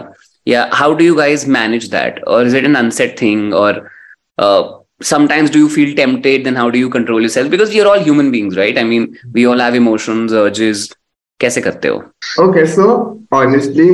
या 0.48 0.68
how 0.80 0.88
do 1.00 1.06
you 1.08 1.16
guys 1.16 1.46
manage 1.56 1.88
that 1.94 2.20
or 2.26 2.42
is 2.50 2.54
it 2.60 2.68
an 2.68 2.76
unsaid 2.82 3.16
thing 3.18 3.42
or 3.62 3.72
uh, 4.38 4.62
sometimes 5.10 5.50
do 5.56 5.58
you 5.64 5.68
feel 5.74 5.94
tempted 5.98 6.46
then 6.46 6.56
how 6.60 6.68
do 6.76 6.78
you 6.84 6.88
control 6.94 7.26
yourself 7.26 7.50
because 7.56 7.74
you're 7.74 7.90
all 7.90 8.00
human 8.06 8.30
beings 8.36 8.56
right 8.60 8.78
i 8.78 8.84
mean 8.92 9.04
we 9.34 9.44
all 9.50 9.66
have 9.66 9.76
emotions 9.82 10.32
urges 10.44 10.88
कैसे 11.40 11.60
करते 11.60 11.88
हो 11.88 11.98
Okay, 12.44 12.62
so 12.70 12.84
honestly, 13.30 13.84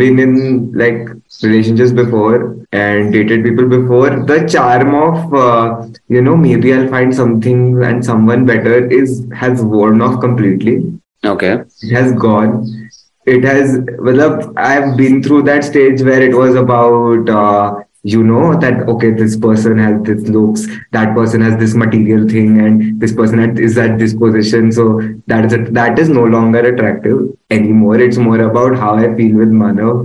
been 0.00 0.18
in 0.18 0.32
like 0.80 1.04
relationships 1.41 1.91
before 1.91 2.57
and 2.71 3.11
dated 3.11 3.43
people 3.43 3.67
before. 3.67 4.09
The 4.25 4.47
charm 4.47 4.93
of 4.95 5.33
uh, 5.33 5.87
you 6.07 6.21
know 6.21 6.35
maybe 6.35 6.73
I'll 6.73 6.89
find 6.89 7.13
something 7.15 7.81
and 7.83 8.03
someone 8.03 8.45
better 8.45 8.87
is 8.87 9.25
has 9.33 9.61
worn 9.61 10.01
off 10.01 10.19
completely. 10.19 10.99
okay 11.25 11.61
It 11.81 11.93
has 11.93 12.13
gone. 12.13 12.89
It 13.25 13.43
has. 13.43 13.79
Well, 13.99 14.53
I've 14.57 14.97
been 14.97 15.23
through 15.23 15.43
that 15.43 15.63
stage 15.63 16.01
where 16.01 16.21
it 16.21 16.35
was 16.35 16.55
about 16.55 17.29
uh, 17.29 17.83
you 18.03 18.21
know 18.21 18.59
that 18.59 18.87
okay 18.89 19.11
this 19.11 19.37
person 19.37 19.77
has 19.77 20.01
this 20.03 20.27
looks 20.27 20.65
that 20.91 21.13
person 21.15 21.39
has 21.39 21.57
this 21.57 21.73
material 21.73 22.27
thing 22.27 22.59
and 22.59 22.99
this 22.99 23.13
person 23.13 23.57
is 23.57 23.77
at 23.77 23.97
this 23.97 24.13
position 24.13 24.71
so 24.73 24.99
that 25.27 25.45
is 25.45 25.53
a, 25.53 25.59
that 25.71 25.97
is 25.97 26.09
no 26.09 26.25
longer 26.25 26.59
attractive 26.59 27.29
anymore 27.49 27.97
it's 27.97 28.17
more 28.17 28.41
about 28.41 28.75
how 28.75 28.93
i 28.95 29.15
feel 29.15 29.37
with 29.37 29.47
manav 29.47 30.03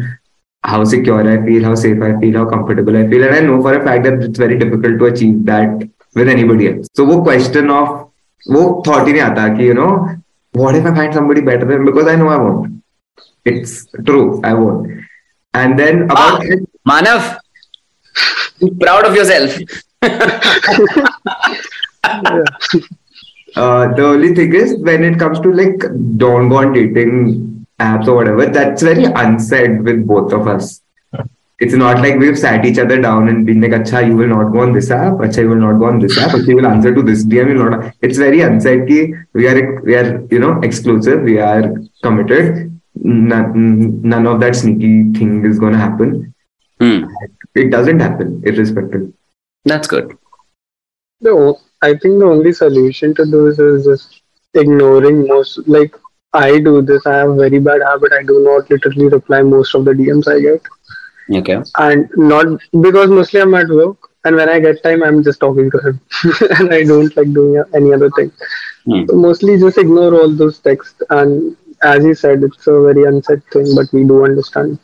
how 0.72 0.80
secure 0.94 1.24
i 1.34 1.38
feel 1.46 1.64
how 1.70 1.76
safe 1.84 2.02
i 2.10 2.12
feel 2.22 2.36
how 2.40 2.46
comfortable 2.54 2.96
i 3.02 3.06
feel 3.14 3.24
and 3.28 3.36
i 3.36 3.42
know 3.48 3.62
for 3.66 3.74
a 3.80 3.84
fact 3.88 4.04
that 4.08 4.22
it's 4.28 4.40
very 4.46 4.58
difficult 4.64 4.98
to 5.00 5.06
achieve 5.12 5.40
that 5.52 5.84
with 6.20 6.30
anybody 6.36 6.68
else 6.72 6.88
so 7.00 7.06
wo 7.12 7.18
question 7.30 7.70
of 7.80 7.90
wo 8.56 8.62
thought 8.88 9.06
ही 9.08 9.14
नहीं 9.14 9.22
आता 9.30 9.48
कि 9.58 9.68
you 9.70 9.76
know 9.82 9.92
what 10.62 10.76
if 10.82 10.86
i 10.92 10.94
find 11.00 11.14
somebody 11.20 11.42
better 11.52 11.68
than 11.72 11.86
because 11.90 12.08
i 12.14 12.16
know 12.22 12.30
i 12.36 12.40
won't 12.46 12.72
it's 13.54 13.74
true 14.10 14.26
i 14.52 14.54
won't 14.54 14.92
and 15.62 15.80
then 15.84 16.04
about 16.16 16.46
Ah. 16.52 16.60
manav 16.92 17.26
be 18.64 18.70
proud 18.86 19.06
of 19.12 19.16
yourself 19.22 19.58
Uh, 23.56 23.84
the 23.98 24.04
only 24.04 24.34
thing 24.38 24.54
is 24.60 24.70
when 24.80 25.04
it 25.04 25.18
comes 25.20 25.40
to 25.42 25.50
like 25.54 25.84
don't 26.22 26.50
go 26.50 26.58
on 26.62 26.74
dating 26.74 27.12
apps 27.79 28.07
or 28.09 28.15
whatever, 28.17 28.47
that's 28.47 28.83
very 28.83 29.05
unsaid 29.05 29.83
with 29.83 30.07
both 30.07 30.33
of 30.33 30.49
us. 30.49 30.81
It's 31.61 31.75
not 31.75 31.99
like 31.99 32.21
we've 32.21 32.39
sat 32.39 32.65
each 32.65 32.79
other 32.79 33.01
down 33.01 33.29
and 33.29 33.45
been 33.45 33.61
like, 33.61 33.73
Acha, 33.73 34.07
you 34.07 34.17
will 34.17 34.29
not 34.29 34.53
go 34.53 34.61
on 34.61 34.73
this 34.73 34.93
app, 34.93 35.15
Acha, 35.15 35.39
you 35.39 35.49
will 35.49 35.57
not 35.57 35.79
go 35.81 35.87
on 35.87 35.99
this 35.99 36.17
app, 36.17 36.31
Acha, 36.31 36.47
you 36.47 36.55
will 36.57 36.67
answer 36.67 36.95
to 36.95 37.03
this 37.03 37.25
DM, 37.25 37.49
you 37.53 37.59
will 37.63 37.71
not. 37.71 37.95
It's 38.01 38.17
very 38.17 38.43
unsaid 38.43 38.87
ki 38.87 39.15
we 39.33 39.49
are 39.49 39.83
we 39.83 39.97
are 39.97 40.25
you 40.31 40.39
know 40.39 40.61
exclusive, 40.63 41.23
we 41.23 41.39
are 41.41 41.75
committed. 42.03 42.81
None, 42.95 44.03
none 44.03 44.27
of 44.27 44.41
that 44.41 44.55
sneaky 44.57 45.13
thing 45.19 45.45
is 45.45 45.59
gonna 45.59 45.79
happen. 45.79 46.33
Hmm. 46.81 47.05
It 47.57 47.71
doesn't 47.71 47.99
happen, 48.01 48.43
irrespective. 48.45 49.13
that's 49.65 49.89
good 49.89 50.17
No, 51.21 51.59
I 51.83 51.91
think 51.95 52.21
the 52.21 52.27
only 52.27 52.53
solution 52.53 53.15
to 53.17 53.25
this 53.25 53.59
is 53.59 53.85
just 53.85 54.23
ignoring 54.55 55.27
most. 55.27 55.67
Like 55.67 55.97
I 56.33 56.59
do 56.61 56.83
this. 56.83 57.07
I 57.07 57.17
have 57.19 57.37
very 57.37 57.59
bad 57.59 57.81
habit. 57.83 58.13
I 58.13 58.23
do 58.23 58.41
not 58.41 58.71
literally 58.71 59.09
reply 59.09 59.43
most 59.43 59.75
of 59.75 59.85
the 59.85 59.93
DMs 59.93 60.29
I 60.29 60.41
get, 60.41 60.63
okay 61.41 61.63
and 61.79 62.11
not 62.17 62.47
because 62.81 63.11
mostly 63.11 63.41
I'm 63.41 63.55
at 63.55 63.69
work. 63.69 63.97
And 64.25 64.37
when 64.37 64.49
I 64.49 64.59
get 64.61 64.83
time, 64.83 65.03
I'm 65.03 65.23
just 65.23 65.41
talking 65.41 65.71
to 65.71 65.79
him, 65.79 66.01
and 66.59 66.75
I 66.75 66.83
don't 66.85 67.17
like 67.17 67.33
doing 67.33 67.63
any 67.75 67.95
other 67.95 68.11
thing. 68.11 68.33
Hmm. 68.85 69.07
So 69.09 69.15
mostly 69.17 69.59
just 69.59 69.79
ignore 69.79 70.13
all 70.15 70.31
those 70.31 70.59
texts. 70.59 71.01
And 71.09 71.57
as 71.83 72.05
he 72.05 72.15
said, 72.15 72.43
it's 72.43 72.67
a 72.67 72.83
very 72.83 73.05
unsaid 73.05 73.43
thing, 73.53 73.67
but 73.75 73.91
we 73.93 74.05
do 74.05 74.25
understand 74.25 74.79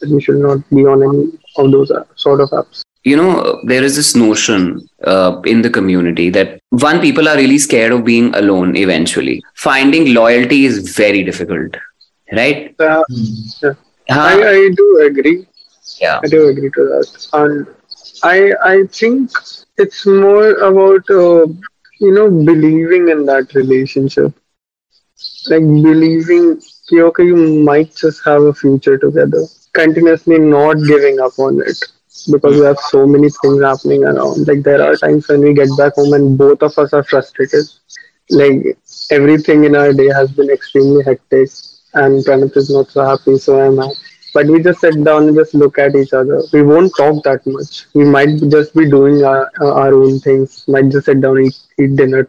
that 0.00 0.10
we 0.10 0.20
should 0.20 0.36
not 0.36 0.68
be 0.70 0.84
on 0.84 1.02
any 1.02 1.38
of 1.56 1.72
those 1.72 1.90
uh, 1.90 2.04
sort 2.14 2.40
of 2.40 2.50
apps. 2.50 2.82
You 3.06 3.16
know, 3.16 3.60
there 3.62 3.84
is 3.84 3.94
this 3.94 4.16
notion 4.16 4.88
uh, 5.04 5.40
in 5.44 5.62
the 5.62 5.70
community 5.70 6.28
that 6.30 6.60
one, 6.70 7.00
people 7.00 7.28
are 7.28 7.36
really 7.36 7.58
scared 7.58 7.92
of 7.92 8.04
being 8.04 8.34
alone 8.34 8.74
eventually. 8.76 9.42
Finding 9.54 10.12
loyalty 10.12 10.64
is 10.64 10.96
very 10.96 11.22
difficult, 11.22 11.76
right? 12.32 12.74
Uh, 12.80 13.04
yeah. 13.62 13.74
Huh? 14.10 14.20
I, 14.32 14.48
I 14.48 14.70
do 14.80 15.02
agree. 15.08 15.46
yeah. 16.00 16.20
I 16.22 16.26
do 16.26 16.48
agree 16.48 16.70
to 16.70 16.84
that. 16.92 17.28
And 17.32 17.66
I 18.24 18.52
I 18.74 18.76
think 18.98 19.30
it's 19.78 20.04
more 20.04 20.50
about 20.70 21.08
uh, 21.08 21.46
you 22.00 22.12
know 22.16 22.28
believing 22.52 23.08
in 23.08 23.24
that 23.26 23.54
relationship, 23.54 24.32
like 25.48 25.62
believing 25.62 26.60
okay 27.08 27.24
you 27.24 27.36
might 27.70 27.94
just 27.94 28.24
have 28.24 28.42
a 28.42 28.54
future 28.54 28.98
together, 28.98 29.44
continuously 29.72 30.40
not 30.40 30.88
giving 30.94 31.20
up 31.20 31.38
on 31.38 31.60
it 31.60 31.92
because 32.30 32.58
we 32.58 32.64
have 32.66 32.78
so 32.78 33.06
many 33.06 33.28
things 33.30 33.62
happening 33.62 34.04
around. 34.04 34.46
Like 34.46 34.62
there 34.62 34.82
are 34.82 34.96
times 34.96 35.28
when 35.28 35.40
we 35.40 35.54
get 35.54 35.68
back 35.76 35.94
home 35.94 36.12
and 36.14 36.36
both 36.38 36.62
of 36.62 36.76
us 36.78 36.92
are 36.92 37.04
frustrated. 37.04 37.64
Like 38.30 38.76
everything 39.10 39.64
in 39.64 39.76
our 39.76 39.92
day 39.92 40.08
has 40.08 40.30
been 40.32 40.50
extremely 40.50 41.04
hectic, 41.04 41.48
and 41.94 42.24
Pranath 42.24 42.56
is 42.56 42.70
not 42.70 42.90
so 42.90 43.04
happy, 43.04 43.36
so 43.38 43.60
am 43.60 43.80
I 43.80 43.92
but 44.34 44.46
we 44.48 44.62
just 44.62 44.80
sit 44.80 45.02
down 45.02 45.28
and 45.28 45.36
just 45.36 45.54
look 45.54 45.78
at 45.78 45.94
each 45.96 46.12
other. 46.12 46.42
We 46.52 46.62
won't 46.62 46.92
talk 46.96 47.22
that 47.24 47.46
much. 47.46 47.86
We 47.94 48.04
might 48.04 48.38
just 48.50 48.74
be 48.74 48.88
doing 48.90 49.24
our, 49.24 49.50
our 49.62 49.94
own 49.94 50.18
things, 50.20 50.62
might 50.68 50.90
just 50.90 51.06
sit 51.06 51.22
down 51.22 51.38
and 51.38 51.46
eat, 51.46 51.56
eat 51.78 51.96
dinner 51.96 52.28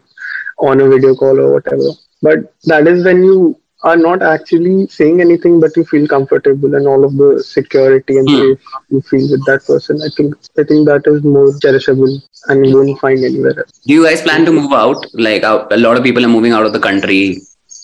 on 0.58 0.80
a 0.80 0.88
video 0.88 1.14
call 1.14 1.38
or 1.38 1.52
whatever. 1.52 1.90
But 2.22 2.54
that 2.64 2.86
is 2.86 3.04
when 3.04 3.22
you 3.24 3.60
are 3.82 3.96
not 3.96 4.22
actually 4.22 4.86
saying 4.88 5.20
anything, 5.20 5.60
but 5.60 5.76
you 5.76 5.84
feel 5.84 6.06
comfortable 6.08 6.74
and 6.74 6.86
all 6.86 7.04
of 7.04 7.16
the 7.16 7.42
security 7.42 8.16
and 8.18 8.28
Hmm. 8.28 8.38
safe 8.38 8.60
you 8.90 9.00
feel 9.10 9.30
with 9.30 9.44
that 9.46 9.64
person. 9.66 10.00
I 10.06 10.08
think 10.16 10.34
I 10.58 10.64
think 10.64 10.86
that 10.88 11.06
is 11.06 11.22
more 11.22 11.48
cherishable 11.64 12.14
and 12.48 12.66
you 12.66 12.76
won't 12.76 12.98
find 13.00 13.24
anywhere 13.24 13.58
else. 13.60 13.70
Do 13.86 13.94
you 13.94 14.04
guys 14.04 14.22
plan 14.22 14.44
to 14.46 14.52
move 14.52 14.72
out? 14.72 15.06
Like, 15.14 15.44
out, 15.44 15.72
a 15.72 15.76
lot 15.76 15.96
of 15.96 16.02
people 16.02 16.24
are 16.24 16.34
moving 16.36 16.52
out 16.52 16.66
of 16.66 16.72
the 16.72 16.80
country 16.80 17.38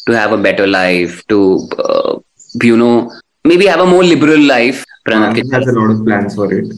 to 0.07 0.13
have 0.13 0.33
a 0.33 0.37
better 0.37 0.67
life, 0.67 1.23
to, 1.29 1.69
uh, 1.79 2.19
you 2.63 2.77
know, 2.77 3.11
maybe 3.45 3.67
have 3.67 3.81
a 3.81 3.87
more 3.87 4.03
liberal 4.03 4.41
life. 4.41 4.85
Pranav, 5.09 5.37
He 5.37 5.49
has 5.53 5.67
a 5.69 5.73
lot 5.73 5.91
of 5.91 6.05
plans 6.05 6.35
for 6.35 6.53
it. 6.53 6.75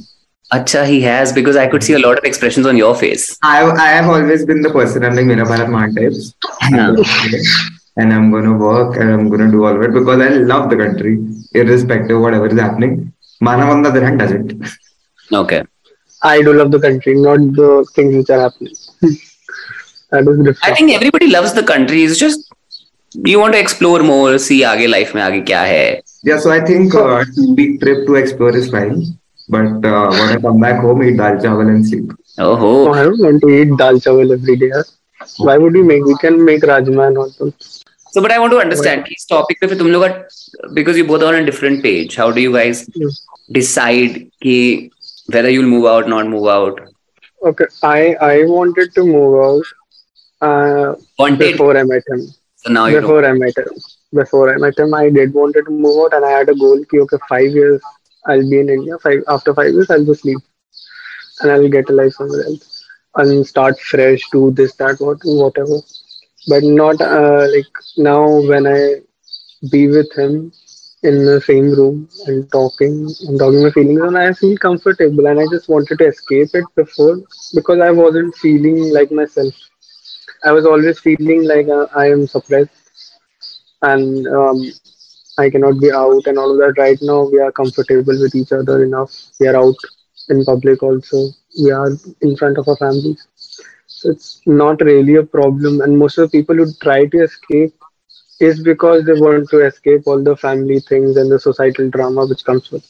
Acha, 0.52 0.86
he 0.86 1.00
has 1.02 1.32
because 1.32 1.56
I 1.56 1.66
could 1.66 1.82
see 1.82 1.94
a 1.94 1.98
lot 1.98 2.18
of 2.18 2.24
expressions 2.24 2.66
on 2.66 2.76
your 2.76 2.94
face. 2.94 3.36
I 3.42 3.62
I 3.86 3.88
have 3.88 4.08
always 4.08 4.44
been 4.44 4.62
the 4.62 4.70
person 4.70 5.04
I'm 5.04 5.16
like 5.16 5.26
Mera 5.26 5.44
Bharat 5.44 5.68
Mahan 5.68 5.94
types 5.96 6.34
and 7.97 8.13
I'm 8.13 8.31
gonna 8.31 8.55
work 8.57 8.95
and 8.97 9.09
I'm 9.11 9.29
gonna 9.29 9.51
do 9.51 9.65
all 9.65 9.75
of 9.75 9.81
it 9.81 9.93
because 9.93 10.19
I 10.19 10.29
love 10.53 10.69
the 10.69 10.77
country, 10.77 11.13
irrespective 11.53 12.15
of 12.17 12.21
whatever 12.21 12.47
is 12.47 12.59
happening. 12.59 13.13
Manav 13.41 13.69
on 13.75 13.81
the 13.83 13.89
other 13.89 14.03
hand 14.05 14.19
doesn't. 14.19 14.53
Okay. 15.33 15.63
I 16.23 16.41
do 16.41 16.53
love 16.53 16.71
the 16.71 16.79
country, 16.79 17.15
not 17.15 17.39
the 17.59 17.85
things 17.95 18.15
which 18.15 18.29
are 18.29 18.41
happening. 18.41 18.73
that 19.01 20.27
is 20.27 20.37
different. 20.37 20.59
I 20.63 20.75
think 20.75 20.91
everybody 20.91 21.27
loves 21.27 21.53
the 21.53 21.63
country. 21.63 22.03
It's 22.03 22.19
just 22.19 22.51
you 23.13 23.39
want 23.39 23.53
to 23.53 23.59
explore 23.59 24.01
more, 24.03 24.37
see 24.39 24.61
आगे 24.63 24.87
life 24.89 25.13
में 25.15 25.21
आगे 25.21 25.41
क्या 25.45 25.61
है. 25.61 26.01
Yeah, 26.23 26.37
so 26.37 26.51
I 26.51 26.59
think 26.61 26.93
uh, 26.95 27.25
two 27.35 27.55
week 27.55 27.81
trip 27.81 28.05
to 28.07 28.15
explore 28.15 28.55
is 28.55 28.69
fine. 28.69 29.01
But 29.49 29.85
uh, 29.85 30.09
when 30.11 30.29
I 30.29 30.37
come 30.39 30.59
back 30.59 30.81
home, 30.81 31.03
eat 31.03 31.17
dal 31.17 31.37
chawal 31.45 31.67
and 31.75 31.85
sleep. 31.85 32.11
No, 32.37 32.55
Oh, 32.57 32.93
I 32.93 33.03
don't 33.03 33.19
want 33.19 33.41
to 33.41 33.49
eat 33.49 33.75
dal 33.77 33.99
chawal 34.05 34.31
every 34.37 34.55
day. 34.55 34.69
yaar. 34.75 34.83
Why 35.37 35.57
would 35.57 35.73
we 35.73 35.81
make? 35.81 36.05
We 36.05 36.15
can 36.21 36.43
make 36.45 36.61
rajma 36.61 37.07
and 37.07 37.17
all. 37.17 37.31
those. 37.39 37.83
so 38.15 38.21
but 38.21 38.31
I 38.31 38.39
want 38.43 38.51
to 38.53 38.59
understand 38.59 39.03
कि 39.07 39.15
इस 39.17 39.27
topic 39.31 39.59
पे 39.61 39.67
फिर 39.67 39.77
तुम 39.77 39.87
लोग 39.91 40.03
का 40.07 40.73
because 40.79 40.97
you 41.01 41.05
both 41.11 41.23
are 41.27 41.33
on 41.33 41.41
a 41.41 41.45
different 41.51 41.83
page. 41.83 42.17
How 42.21 42.31
do 42.37 42.41
you 42.45 42.53
guys 42.55 42.81
Yeah. 43.03 43.13
decide 43.59 44.17
कि 44.45 44.57
whether 45.35 45.49
you'll 45.55 45.71
move 45.75 45.85
out, 45.93 46.09
not 46.15 46.27
move 46.33 46.47
out? 46.55 46.81
Okay, 47.49 47.65
I 47.91 47.99
I 48.29 48.35
wanted 48.55 48.93
to 48.95 49.05
move 49.05 49.37
out 49.45 49.71
uh, 50.49 50.95
Wanted. 51.19 51.39
before 51.53 51.77
I 51.77 51.83
met 51.83 52.03
him. 52.13 52.21
So 52.65 52.71
now 52.77 52.85
you 52.87 52.99
don't. 52.99 53.09
Before 53.09 53.25
I 53.25 53.33
met 53.33 53.57
him. 53.63 53.81
Before 54.19 54.53
I 54.53 54.57
met 54.57 54.77
him, 54.83 54.93
I 54.93 55.09
did 55.09 55.33
wanted 55.33 55.65
to 55.69 55.71
move 55.85 55.97
out, 56.05 56.13
and 56.17 56.25
I 56.25 56.31
had 56.31 56.49
a 56.49 56.55
goal. 56.63 56.83
Ki, 56.91 56.99
okay, 57.05 57.19
five 57.29 57.57
years 57.61 57.81
I'll 58.27 58.47
be 58.49 58.59
in 58.63 58.69
India. 58.77 58.97
Five 59.05 59.23
after 59.35 59.53
five 59.59 59.71
years 59.79 59.89
I'll 59.95 60.05
just 60.11 60.25
leave, 60.29 60.41
and 61.41 61.51
I'll 61.51 61.69
get 61.77 61.89
a 61.89 61.97
life 62.01 62.13
somewhere 62.19 62.43
else 62.51 62.83
and 63.23 63.47
start 63.47 63.79
fresh. 63.79 64.27
Do 64.35 64.51
this, 64.51 64.75
that, 64.83 64.99
what, 64.99 65.17
whatever. 65.23 65.79
but 66.46 66.62
not 66.64 67.00
uh, 67.00 67.46
like 67.54 67.72
now 67.96 68.40
when 68.48 68.66
I 68.66 69.00
be 69.70 69.88
with 69.88 70.10
him 70.16 70.52
in 71.02 71.24
the 71.24 71.40
same 71.40 71.70
room 71.72 72.08
and 72.26 72.50
talking 72.50 73.08
and 73.28 73.38
talking 73.38 73.62
my 73.62 73.70
feelings 73.70 74.00
and 74.00 74.18
I 74.18 74.32
feel 74.32 74.56
comfortable 74.58 75.26
and 75.26 75.38
I 75.40 75.44
just 75.50 75.68
wanted 75.68 75.98
to 75.98 76.06
escape 76.06 76.50
it 76.54 76.64
before 76.76 77.18
because 77.54 77.80
I 77.80 77.90
wasn't 77.90 78.34
feeling 78.36 78.92
like 78.92 79.10
myself. 79.12 79.54
I 80.44 80.52
was 80.52 80.66
always 80.66 80.98
feeling 81.00 81.44
like 81.44 81.68
uh, 81.68 81.86
I 81.94 82.06
am 82.10 82.26
suppressed 82.26 82.70
and 83.82 84.26
um, 84.28 84.60
I 85.38 85.50
cannot 85.50 85.80
be 85.80 85.92
out 85.92 86.26
and 86.26 86.38
all 86.38 86.52
of 86.52 86.58
that. 86.58 86.80
Right 86.80 86.98
now, 87.02 87.24
we 87.30 87.40
are 87.40 87.52
comfortable 87.52 88.14
with 88.20 88.34
each 88.34 88.52
other 88.52 88.82
enough. 88.84 89.10
We 89.40 89.48
are 89.48 89.56
out 89.56 89.76
in 90.28 90.44
public 90.44 90.82
also. 90.82 91.28
We 91.62 91.70
are 91.72 91.90
in 92.22 92.36
front 92.36 92.58
of 92.58 92.68
our 92.68 92.76
families 92.76 93.26
So 93.95 94.09
it's 94.11 94.41
not 94.45 94.81
really 94.81 95.15
a 95.15 95.23
problem. 95.23 95.81
And 95.81 95.97
most 95.97 96.17
of 96.17 96.29
the 96.31 96.39
people 96.39 96.55
who 96.55 96.71
try 96.81 97.05
to 97.05 97.23
escape 97.23 97.73
is 98.39 98.61
because 98.63 99.05
they 99.05 99.13
want 99.13 99.49
to 99.49 99.59
escape 99.65 100.03
all 100.05 100.23
the 100.23 100.35
family 100.35 100.79
things 100.79 101.17
and 101.17 101.31
the 101.31 101.39
societal 101.39 101.89
drama 101.89 102.25
which 102.25 102.43
comes 102.43 102.71
with. 102.71 102.83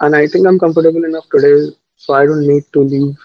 And 0.00 0.16
I 0.16 0.26
think 0.26 0.46
I'm 0.46 0.58
comfortable 0.58 1.04
enough 1.04 1.26
today, 1.30 1.74
so 1.96 2.14
I 2.14 2.24
don't 2.26 2.46
need 2.46 2.64
to 2.72 2.80
leave. 2.80 3.16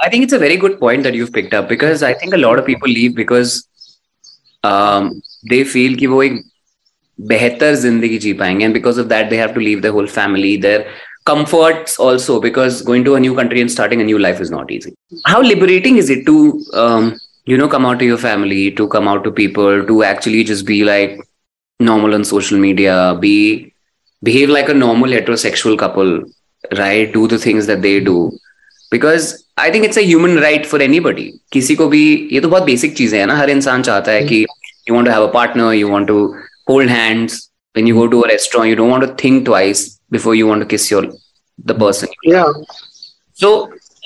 I 0.00 0.08
think 0.08 0.24
it's 0.24 0.32
a 0.32 0.38
very 0.38 0.56
good 0.56 0.80
point 0.80 1.02
that 1.04 1.14
you've 1.14 1.32
picked 1.32 1.54
up 1.54 1.68
because 1.68 2.02
I 2.02 2.14
think 2.14 2.34
a 2.34 2.38
lot 2.38 2.58
of 2.58 2.66
people 2.66 2.88
leave 2.88 3.14
because 3.14 3.68
um, 4.62 5.22
they 5.48 5.62
feel 5.64 5.96
कि 5.98 6.06
वो 6.06 6.22
एक 6.22 6.42
बेहतर 7.32 7.74
जिंदगी 7.80 8.18
जी 8.18 8.32
पाएंगे 8.32 8.64
and 8.66 8.74
because 8.74 8.98
of 8.98 9.08
that 9.08 9.30
they 9.30 9.36
have 9.36 9.54
to 9.54 9.60
leave 9.60 9.82
their 9.82 9.92
whole 9.92 10.06
family 10.06 10.56
their 10.56 10.86
comforts 11.30 11.98
also 11.98 12.38
because 12.40 12.80
going 12.82 13.04
to 13.04 13.14
a 13.14 13.20
new 13.20 13.34
country 13.34 13.60
and 13.60 13.70
starting 13.70 14.00
a 14.00 14.04
new 14.04 14.18
life 14.18 14.40
is 14.46 14.50
not 14.50 14.70
easy 14.70 14.92
how 15.26 15.40
liberating 15.42 15.96
is 15.96 16.10
it 16.10 16.24
to 16.26 16.36
um, 16.74 17.14
you 17.46 17.56
know 17.60 17.68
come 17.68 17.86
out 17.86 17.98
to 17.98 18.04
your 18.04 18.18
family 18.18 18.70
to 18.80 18.88
come 18.88 19.08
out 19.08 19.24
to 19.24 19.30
people 19.30 19.84
to 19.90 20.02
actually 20.02 20.44
just 20.44 20.66
be 20.66 20.84
like 20.84 21.18
normal 21.80 22.14
on 22.14 22.24
social 22.24 22.58
media 22.58 22.96
be 23.26 23.36
behave 24.22 24.48
like 24.48 24.68
a 24.68 24.74
normal 24.74 25.10
heterosexual 25.18 25.78
couple 25.84 26.12
right 26.78 27.12
do 27.12 27.26
the 27.34 27.38
things 27.46 27.66
that 27.66 27.82
they 27.88 27.98
do 28.12 28.18
because 28.92 29.32
I 29.58 29.70
think 29.70 29.84
it's 29.84 29.98
a 29.98 30.02
human 30.02 30.38
right 30.38 30.66
for 30.66 30.82
any 30.82 30.98
बडी 31.06 31.22
किसी 31.52 31.74
को 31.76 31.86
भी 31.94 32.02
ये 32.32 32.40
तो 32.40 32.48
बहुत 32.48 32.62
basic 32.62 32.94
चीजें 32.96 33.18
है 33.18 33.24
ना 33.26 33.36
हर 33.36 33.50
इंसान 33.50 33.82
चाहता 33.82 34.12
है 34.12 34.22
कि 34.26 34.40
you 34.88 34.94
want 34.94 35.06
to 35.06 35.12
have 35.12 35.26
a 35.26 35.32
partner 35.32 35.72
you 35.74 35.88
want 35.88 36.06
to 36.08 36.18
hold 36.70 36.90
hands 36.90 37.40
when 37.76 37.88
you 37.88 37.94
go 37.96 38.06
to 38.12 38.20
a 38.20 38.28
restaurant 38.30 38.70
you 38.70 38.76
don't 38.76 38.90
want 38.90 39.04
to 39.04 39.10
think 39.24 39.44
twice 39.44 39.82
before 40.12 40.36
you 40.36 40.48
want 40.48 40.62
to 40.62 40.68
किस 40.68 40.90
your 40.92 41.12
the 41.66 41.78
person 41.80 42.06
Yeah, 42.30 42.52
so 43.40 43.50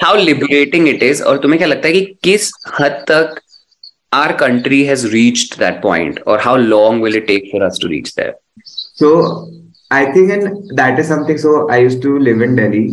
how 0.04 0.16
liberating 0.24 0.88
it 0.88 1.02
is 1.02 1.22
और 1.30 1.38
तुम्हें 1.42 1.58
क्या 1.58 1.68
लगता 1.68 1.88
है 1.88 1.94
कि 1.94 2.18
किस 2.24 2.50
हद 2.80 3.04
तक 3.10 3.40
our 4.16 4.34
country 4.40 4.76
has 4.88 5.02
reached 5.12 5.56
that 5.62 5.80
point 5.80 6.20
or 6.26 6.36
how 6.44 6.52
long 6.56 7.00
will 7.00 7.16
it 7.18 7.26
take 7.30 7.48
for 7.50 7.58
us 7.64 7.80
to 7.80 7.88
reach 7.88 8.14
there 8.20 8.30
So 9.00 9.08
I 9.90 10.12
think 10.12 10.30
and 10.30 10.76
that 10.76 10.98
is 10.98 11.08
something. 11.08 11.38
So 11.38 11.70
I 11.70 11.78
used 11.78 12.02
to 12.02 12.18
live 12.18 12.40
in 12.40 12.56
Delhi 12.56 12.90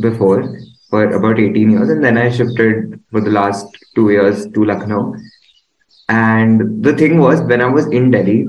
before 0.00 0.56
for 0.88 1.04
about 1.10 1.38
18 1.38 1.70
years, 1.70 1.90
and 1.90 2.04
then 2.04 2.16
I 2.16 2.30
shifted 2.30 3.00
for 3.10 3.20
the 3.20 3.30
last 3.30 3.66
two 3.94 4.10
years 4.10 4.46
to 4.46 4.64
Lucknow. 4.64 5.14
And 6.08 6.82
the 6.82 6.96
thing 6.96 7.18
was, 7.18 7.40
when 7.42 7.60
I 7.60 7.66
was 7.66 7.86
in 7.88 8.10
Delhi, 8.10 8.46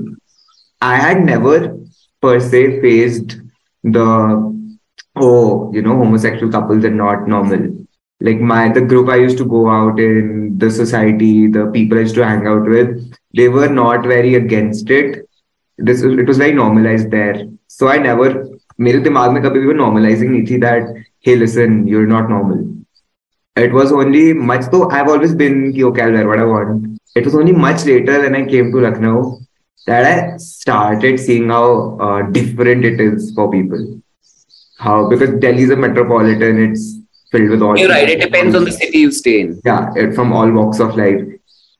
I 0.80 0.96
had 0.96 1.24
never 1.24 1.76
per 2.22 2.40
se 2.40 2.80
faced 2.80 3.36
the 3.82 4.06
oh, 5.16 5.72
you 5.72 5.82
know, 5.82 5.96
homosexual 5.96 6.50
couples 6.52 6.84
are 6.84 6.90
not 6.90 7.28
normal. 7.28 7.86
Like 8.20 8.40
my 8.40 8.68
the 8.68 8.80
group 8.80 9.08
I 9.08 9.16
used 9.16 9.38
to 9.38 9.44
go 9.44 9.68
out 9.68 9.98
in, 9.98 10.58
the 10.58 10.70
society, 10.70 11.48
the 11.48 11.66
people 11.66 11.98
I 11.98 12.02
used 12.02 12.14
to 12.16 12.24
hang 12.24 12.46
out 12.46 12.68
with, 12.68 13.12
they 13.34 13.48
were 13.48 13.68
not 13.68 14.04
very 14.04 14.34
against 14.34 14.90
it 14.90 15.26
this 15.78 16.02
it 16.02 16.26
was 16.26 16.38
very 16.38 16.52
normalized 16.52 17.10
there 17.10 17.46
so 17.66 17.88
i 17.88 17.98
never 17.98 18.28
मेरे 18.80 18.98
दिमाग 18.98 19.32
में 19.32 19.42
कभी 19.42 19.60
भी 19.60 19.74
normalizing 19.78 20.30
नहीं 20.30 20.44
थी 20.46 20.60
that 20.60 20.92
hey 21.26 21.36
listen 21.36 21.86
you're 21.86 22.06
not 22.06 22.28
normal 22.28 22.60
it 23.64 23.72
was 23.78 23.92
only 23.92 24.22
much 24.50 24.68
though 24.70 24.90
i've 24.90 25.08
always 25.08 25.34
been 25.34 25.72
ki, 25.72 25.84
okay 25.84 26.02
i'll 26.02 26.12
wear 26.12 26.28
what 26.28 26.38
i 26.38 26.44
want 26.44 27.00
it 27.16 27.24
was 27.24 27.34
only 27.34 27.52
much 27.52 27.84
later 27.86 28.20
when 28.22 28.34
i 28.34 28.44
came 28.52 28.70
to 28.72 28.80
lucknow 28.86 29.16
that 29.87 30.05
i 30.11 30.37
started 30.37 31.19
seeing 31.19 31.49
how 31.49 31.97
uh, 32.05 32.21
different 32.37 32.85
it 32.85 32.99
is 32.99 33.31
for 33.35 33.49
people 33.51 33.83
how 34.85 34.97
because 35.09 35.33
delhi 35.45 35.63
is 35.63 35.71
a 35.71 35.75
metropolitan 35.75 36.63
it's 36.65 36.85
filled 37.31 37.49
with 37.49 37.61
all 37.61 37.77
you're 37.77 37.89
right 37.89 38.09
it 38.09 38.21
depends 38.21 38.55
on 38.55 38.63
the 38.63 38.71
city 38.71 38.99
you 38.99 39.11
stay 39.11 39.39
in 39.41 39.59
yeah, 39.65 39.91
it, 39.95 40.13
from 40.15 40.33
all 40.33 40.49
walks 40.51 40.79
of 40.79 40.95
life. 40.95 41.21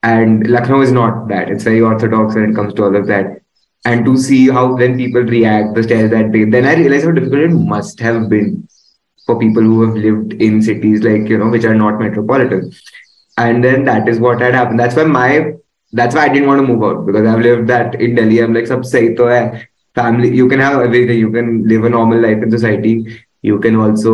And 0.04 0.48
Lucknow 0.48 0.82
is 0.82 0.92
not 0.92 1.28
that. 1.30 1.50
It's 1.50 1.64
very 1.64 1.82
orthodox 1.82 2.36
when 2.36 2.50
it 2.52 2.56
comes 2.56 2.74
to 2.76 2.84
all 2.84 2.96
of 2.96 3.08
that. 3.08 3.42
And 3.86 4.06
to 4.06 4.18
see 4.18 4.50
how 4.50 4.76
when 4.76 4.98
people 4.98 5.22
react, 5.22 5.76
the 5.76 5.84
stare 5.84 6.08
that 6.10 6.32
they, 6.32 6.44
then 6.44 6.66
I 6.66 6.76
realized 6.76 7.06
how 7.06 7.12
difficult 7.12 7.42
it 7.42 7.50
must 7.50 8.00
have 8.00 8.30
been 8.30 8.68
for 9.26 9.40
people 9.40 9.62
who 9.62 9.86
have 9.86 9.96
lived 9.96 10.34
in 10.34 10.62
cities 10.62 11.04
like 11.04 11.28
you 11.28 11.38
know 11.38 11.50
which 11.50 11.66
are 11.66 11.76
not 11.76 12.00
metropolitan 12.00 12.72
and 13.38 13.62
then 13.62 13.84
that 13.84 14.08
is 14.08 14.20
what 14.20 14.40
had 14.40 14.54
happened 14.54 14.80
that's 14.80 14.96
why 14.96 15.04
my 15.04 15.52
that's 15.93 16.15
why 16.15 16.25
i 16.25 16.29
didn't 16.29 16.49
want 16.49 16.61
to 16.61 16.67
move 16.67 16.83
out 16.89 17.05
because 17.07 17.27
i've 17.27 17.45
lived 17.49 17.67
that 17.69 17.95
in 18.01 18.15
delhi 18.15 18.39
i'm 18.43 18.55
like 18.55 18.67
sab 18.67 18.87
sahi 18.93 19.11
to 19.21 19.29
hai 19.33 19.43
family 20.01 20.31
you 20.41 20.49
can 20.53 20.65
have 20.67 20.81
everything 20.87 21.19
you 21.19 21.31
can 21.37 21.53
live 21.73 21.85
a 21.85 21.93
normal 21.97 22.21
life 22.27 22.43
in 22.47 22.51
society 22.57 22.95
you 23.43 23.59
can 23.59 23.77
also 23.77 24.13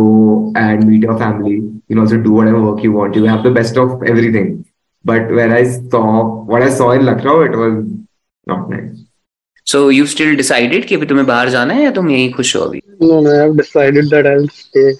go 0.00 0.08
and 0.56 0.86
meet 0.88 1.02
your 1.08 1.18
family 1.18 1.54
you 1.56 1.94
can 1.94 1.98
also 2.04 2.18
do 2.26 2.32
whatever 2.32 2.60
work 2.66 2.82
you 2.82 2.92
want 2.92 3.14
you 3.20 3.24
have 3.24 3.42
the 3.48 3.54
best 3.60 3.76
of 3.84 4.02
everything 4.14 4.50
but 5.04 5.30
when 5.40 5.52
i 5.52 5.62
saw 5.94 6.06
what 6.52 6.62
i 6.62 6.70
saw 6.80 6.90
in 6.98 7.04
lucknow 7.10 7.40
it 7.48 7.56
was 7.64 7.80
not 8.46 8.68
nice 8.70 8.92
So 9.70 9.80
you 9.94 10.06
still 10.12 10.32
decided 10.38 10.84
कि 10.86 10.94
अभी 10.94 11.06
तुम्हें 11.06 11.26
बाहर 11.26 11.48
जाना 11.50 11.74
है 11.74 11.82
या 11.82 11.90
तुम 11.98 12.08
यहीं 12.10 12.32
खुश 12.32 12.54
हो 12.56 12.60
अभी 12.60 12.80
No, 13.02 13.20
no, 13.26 13.30
I 13.34 13.42
have 13.42 13.56
decided 13.56 14.08
that 14.14 14.26
I'll 14.30 14.48
stay. 14.48 14.94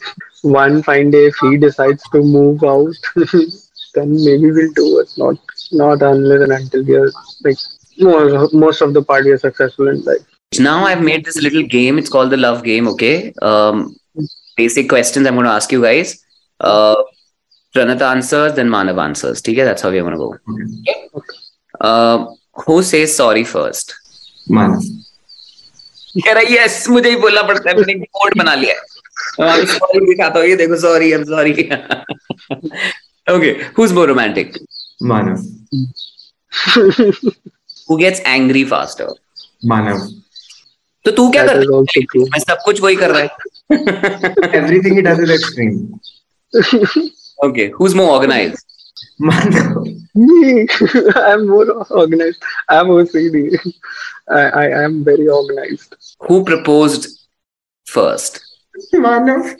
One 0.52 0.82
fine 0.82 1.10
day, 1.14 1.24
if 1.30 1.40
he 1.46 1.56
decides 1.64 2.06
to 2.14 2.22
move 2.28 2.62
out, 2.74 3.10
then 3.96 4.12
maybe 4.24 4.50
we'll 4.50 4.72
do 4.72 5.00
it. 5.00 5.12
Not, 5.16 5.36
not 5.72 6.02
unless 6.02 6.42
and 6.42 6.52
until 6.52 6.84
we 6.84 6.94
are 6.96 7.10
like 7.44 7.56
most, 7.98 8.54
most 8.54 8.80
of 8.80 8.94
the 8.94 9.02
party 9.02 9.30
are 9.30 9.38
successful 9.38 9.88
in 9.88 10.02
life. 10.02 10.24
Now 10.58 10.84
I've 10.84 11.02
made 11.02 11.24
this 11.24 11.36
little 11.36 11.62
game. 11.62 11.98
It's 11.98 12.10
called 12.10 12.30
the 12.30 12.36
love 12.36 12.62
game. 12.62 12.88
Okay. 12.88 13.32
Um, 13.42 13.96
basic 14.56 14.88
questions 14.88 15.26
I'm 15.26 15.34
going 15.34 15.46
to 15.46 15.52
ask 15.52 15.72
you 15.72 15.82
guys. 15.82 16.24
Uh, 16.60 16.96
Pranat 17.74 18.02
answers, 18.02 18.54
then 18.54 18.68
Manav 18.68 19.02
answers. 19.02 19.40
Okay, 19.40 19.54
that's 19.54 19.82
how 19.82 19.90
we're 19.90 20.02
going 20.02 20.12
to 20.12 20.18
go. 20.18 20.36
Okay. 21.14 21.38
Uh, 21.80 22.26
who 22.66 22.82
says 22.82 23.16
sorry 23.16 23.44
first? 23.44 23.94
Manas. 24.48 24.90
कह 26.24 26.32
रहा 26.32 26.42
yes 26.52 26.88
मुझे 26.88 27.10
ही 27.10 27.16
बोलना 27.16 27.42
पड़ता 27.48 27.70
है 27.70 27.76
मैंने 27.76 27.94
code 28.04 28.36
बना 28.38 28.54
लिया 28.54 28.74
है 28.74 29.64
सॉरी 29.66 30.00
दिखाता 30.06 30.40
हूँ 30.40 30.46
ये 30.48 30.56
देखो 30.56 30.76
sorry 30.80 31.12
I 31.12 31.18
am 31.18 31.24
sorry 31.24 31.52
okay 33.36 33.50
who's 33.78 33.92
more 33.98 34.06
romantic 34.12 34.56
Manav. 35.10 35.40
who 37.88 37.98
gets 38.02 38.20
angry 38.34 38.64
faster 38.72 39.08
Manav. 39.72 40.00
तो 41.04 41.10
तू 41.10 41.30
क्या 41.30 41.44
That 41.46 41.52
कर 41.54 41.62
is 41.62 41.68
रहा 41.68 41.78
also 41.78 42.00
true. 42.10 42.24
है 42.24 42.30
मैं 42.32 42.40
सब 42.40 42.58
कुछ 42.64 42.80
वही 42.80 42.96
कर 42.96 43.10
रहा 43.10 43.22
है 43.22 43.30
Everything 44.60 44.96
he 44.98 45.02
does 45.08 45.22
is 45.26 45.30
extreme. 45.38 45.78
okay 47.48 47.70
who's 47.78 47.94
more 48.02 48.10
organized 48.18 48.68
Manav. 49.28 49.88
Me, 50.14 50.66
I'm 51.28 51.42
more 51.48 51.66
organized. 52.00 52.42
I'm 52.68 52.88
OCD. 52.94 53.42
I, 54.28 54.40
I 54.62 54.64
am 54.84 55.02
very 55.08 55.26
organized. 55.36 55.94
who 56.28 56.36
proposed 56.50 57.06
first 57.94 58.40
Manav. 59.06 59.54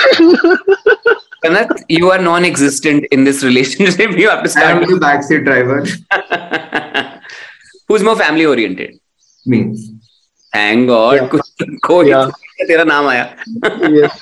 Kanat, 1.43 1.71
you 1.89 2.09
are 2.11 2.19
non-existent 2.19 3.05
in 3.11 3.23
this 3.23 3.43
relationship. 3.43 4.11
You 4.17 4.29
have 4.29 4.43
to 4.43 4.59
I 4.59 4.63
am 4.71 4.83
start. 4.83 4.87
the 4.87 4.99
backseat 5.05 5.43
driver. 5.45 5.83
Who's 7.87 8.03
more 8.03 8.15
family 8.15 8.45
oriented? 8.45 8.99
Me. 9.45 9.59
Thank 10.53 10.87
God. 10.87 11.15
Yeah. 11.15 11.27
कुछ- 11.33 11.65
कोई 11.87 12.07
Yeah. 12.09 12.31
तेरा 12.69 12.83
नाम 12.93 13.07
आया. 13.07 13.25
Yes. 13.97 14.21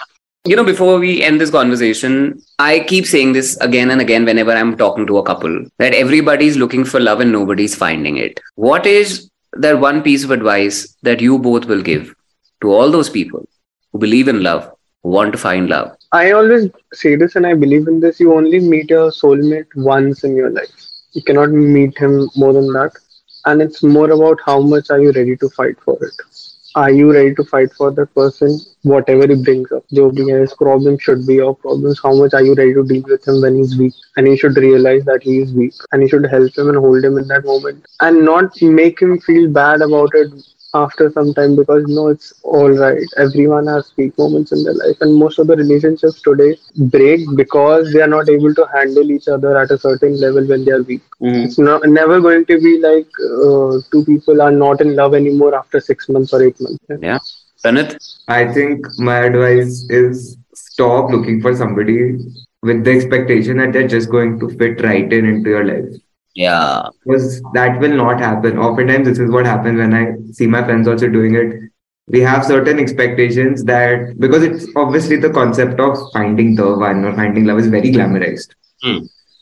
You 0.51 0.55
know, 0.59 0.63
before 0.69 0.93
we 1.01 1.09
end 1.25 1.39
this 1.41 1.51
conversation, 1.55 2.15
I 2.59 2.79
keep 2.88 3.05
saying 3.12 3.29
this 3.36 3.51
again 3.67 3.91
and 3.95 4.01
again 4.05 4.25
whenever 4.29 4.55
I'm 4.62 4.73
talking 4.81 5.05
to 5.12 5.19
a 5.19 5.23
couple 5.29 5.53
that 5.83 5.93
everybody's 5.99 6.57
looking 6.63 6.83
for 6.93 6.99
love 6.99 7.21
and 7.25 7.31
nobody's 7.31 7.75
finding 7.83 8.17
it. 8.17 8.41
What 8.55 8.86
is 8.86 9.13
that 9.65 9.79
one 9.79 10.01
piece 10.07 10.25
of 10.25 10.31
advice 10.31 10.81
that 11.09 11.21
you 11.21 11.38
both 11.47 11.65
will 11.73 11.81
give 11.91 12.13
to 12.65 12.73
all 12.79 12.91
those 12.91 13.09
people 13.09 13.47
who 13.93 13.99
believe 13.99 14.27
in 14.33 14.43
love, 14.43 14.65
who 15.03 15.12
want 15.12 15.31
to 15.31 15.38
find 15.45 15.69
love? 15.69 15.91
I 16.12 16.32
always 16.32 16.70
say 16.92 17.16
this 17.16 17.36
and 17.36 17.46
I 17.46 17.54
believe 17.54 17.86
in 17.88 18.00
this 18.00 18.20
you 18.20 18.34
only 18.34 18.60
meet 18.60 18.90
your 18.90 19.10
soulmate 19.10 19.74
once 19.74 20.24
in 20.24 20.36
your 20.36 20.50
life. 20.50 20.70
You 21.12 21.22
cannot 21.22 21.50
meet 21.50 21.96
him 21.98 22.28
more 22.36 22.52
than 22.52 22.72
that. 22.72 22.92
And 23.46 23.62
it's 23.62 23.82
more 23.82 24.10
about 24.10 24.38
how 24.44 24.60
much 24.60 24.90
are 24.90 25.00
you 25.00 25.12
ready 25.12 25.36
to 25.36 25.48
fight 25.50 25.76
for 25.84 25.96
it. 26.02 26.14
Are 26.74 26.90
you 26.90 27.12
ready 27.12 27.34
to 27.34 27.44
fight 27.44 27.72
for 27.72 27.90
that 27.92 28.14
person? 28.14 28.58
Whatever 28.82 29.26
he 29.26 29.42
brings 29.42 29.72
up, 29.72 29.84
jo 29.92 30.10
bhi 30.10 30.26
his 30.40 30.54
problem 30.54 30.98
should 30.98 31.26
be 31.26 31.34
your 31.34 31.54
problems. 31.54 32.00
How 32.02 32.14
much 32.14 32.34
are 32.34 32.42
you 32.42 32.54
ready 32.54 32.74
to 32.74 32.84
deal 32.84 33.02
with 33.08 33.26
him 33.26 33.40
when 33.40 33.56
he's 33.56 33.76
weak? 33.78 33.94
And 34.16 34.28
you 34.28 34.36
should 34.36 34.56
realize 34.56 35.04
that 35.06 35.22
he 35.22 35.38
is 35.38 35.52
weak, 35.52 35.74
and 35.92 36.02
you 36.02 36.08
should 36.08 36.26
help 36.26 36.56
him 36.56 36.68
and 36.68 36.78
hold 36.78 37.04
him 37.04 37.16
in 37.18 37.26
that 37.28 37.44
moment, 37.44 37.86
and 38.00 38.24
not 38.24 38.60
make 38.62 39.00
him 39.00 39.18
feel 39.20 39.50
bad 39.50 39.80
about 39.80 40.10
it 40.14 40.30
after 40.74 41.11
some 41.11 41.33
time 41.35 41.57
because 41.57 41.85
no, 41.87 42.09
it's 42.09 42.33
all 42.42 42.70
right. 42.70 43.07
Everyone 43.16 43.66
has 43.66 43.92
weak 43.96 44.16
moments 44.18 44.52
in 44.52 44.64
their 44.64 44.74
life, 44.74 44.96
and 45.00 45.14
most 45.14 45.38
of 45.38 45.46
the 45.46 45.57
relationships 45.57 46.20
today 46.22 46.57
break 46.76 47.20
because 47.37 47.92
they 47.92 48.00
are 48.00 48.09
not 48.09 48.28
able 48.28 48.54
to 48.54 48.66
handle 48.74 49.11
each 49.11 49.28
other 49.28 49.57
at 49.57 49.70
a 49.70 49.78
certain 49.78 50.20
level 50.20 50.46
when 50.46 50.64
they 50.64 50.72
are 50.72 50.83
weak. 50.83 51.02
It's 51.20 51.59
not, 51.59 51.83
never 51.87 52.20
going 52.20 52.44
to 52.46 52.61
be 52.61 52.78
like 52.81 53.09
uh, 53.24 53.81
two 53.90 54.04
people 54.04 54.42
are 54.42 54.50
not 54.50 54.81
in 54.81 54.94
love 54.94 55.14
anymore 55.14 55.54
after 55.54 55.81
six 55.81 56.09
months 56.09 56.33
or 56.33 56.42
eight 56.42 56.61
months. 56.61 56.85
Yeah. 57.00 57.18
Pranit? 57.62 57.96
I 58.28 58.52
think 58.52 58.87
my 58.98 59.20
advice 59.24 59.85
is 59.90 60.37
stop 60.54 61.11
looking 61.11 61.40
for 61.40 61.57
somebody 61.57 62.18
with 62.62 62.85
the 62.85 62.90
expectation 62.90 63.59
that 63.59 63.72
they're 63.72 63.88
just 63.88 64.11
going 64.11 64.38
to 64.40 64.48
fit 64.50 64.81
right 64.83 65.12
in 65.12 65.24
into 65.24 65.50
your 65.50 65.64
life. 65.64 66.00
Yeah. 66.38 66.88
Because 67.05 67.42
that 67.55 67.81
will 67.81 67.96
not 67.96 68.20
happen. 68.20 68.59
Oftentimes, 68.59 69.09
this 69.09 69.18
is 69.18 69.29
what 69.29 69.44
happens 69.44 69.79
when 69.79 69.92
I 69.92 70.14
see 70.31 70.46
my 70.46 70.62
friends 70.62 70.87
also 70.87 71.09
doing 71.09 71.35
it. 71.35 71.53
We 72.07 72.20
have 72.20 72.44
certain 72.44 72.79
expectations 72.79 73.64
that 73.64 74.20
because 74.20 74.44
it's 74.44 74.66
obviously 74.77 75.16
the 75.16 75.31
concept 75.31 75.81
of 75.81 75.98
finding 76.12 76.55
the 76.55 76.77
one 76.79 77.05
or 77.05 77.12
finding 77.16 77.44
love 77.44 77.59
is 77.59 77.66
very 77.66 77.90
glamorized. 77.90 78.51
Hmm. 78.83 78.98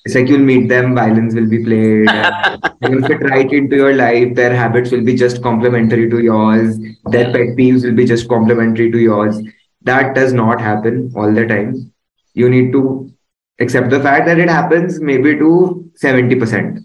It's 0.06 0.14
like 0.14 0.28
you'll 0.28 0.38
meet 0.38 0.68
them, 0.70 0.94
violins 0.94 1.34
will 1.34 1.50
be 1.50 1.62
played, 1.62 2.08
will 2.80 3.06
fit 3.06 3.22
right 3.28 3.52
into 3.52 3.76
your 3.76 3.92
life. 3.92 4.34
Their 4.34 4.56
habits 4.56 4.90
will 4.90 5.04
be 5.04 5.16
just 5.16 5.42
complementary 5.42 6.08
to 6.08 6.20
yours. 6.20 6.78
Their 7.10 7.26
pet 7.30 7.56
peeves 7.58 7.84
will 7.84 7.94
be 7.94 8.06
just 8.06 8.26
complementary 8.26 8.90
to 8.90 8.98
yours. 8.98 9.38
That 9.82 10.14
does 10.14 10.32
not 10.32 10.62
happen 10.62 11.12
all 11.14 11.30
the 11.30 11.46
time. 11.46 11.92
You 12.32 12.48
need 12.48 12.72
to 12.72 13.12
accept 13.59 13.89
the 13.89 13.99
fact 13.99 14.25
that 14.25 14.39
it 14.39 14.49
happens 14.49 14.99
maybe 14.99 15.37
to 15.37 15.91
70%. 16.01 16.79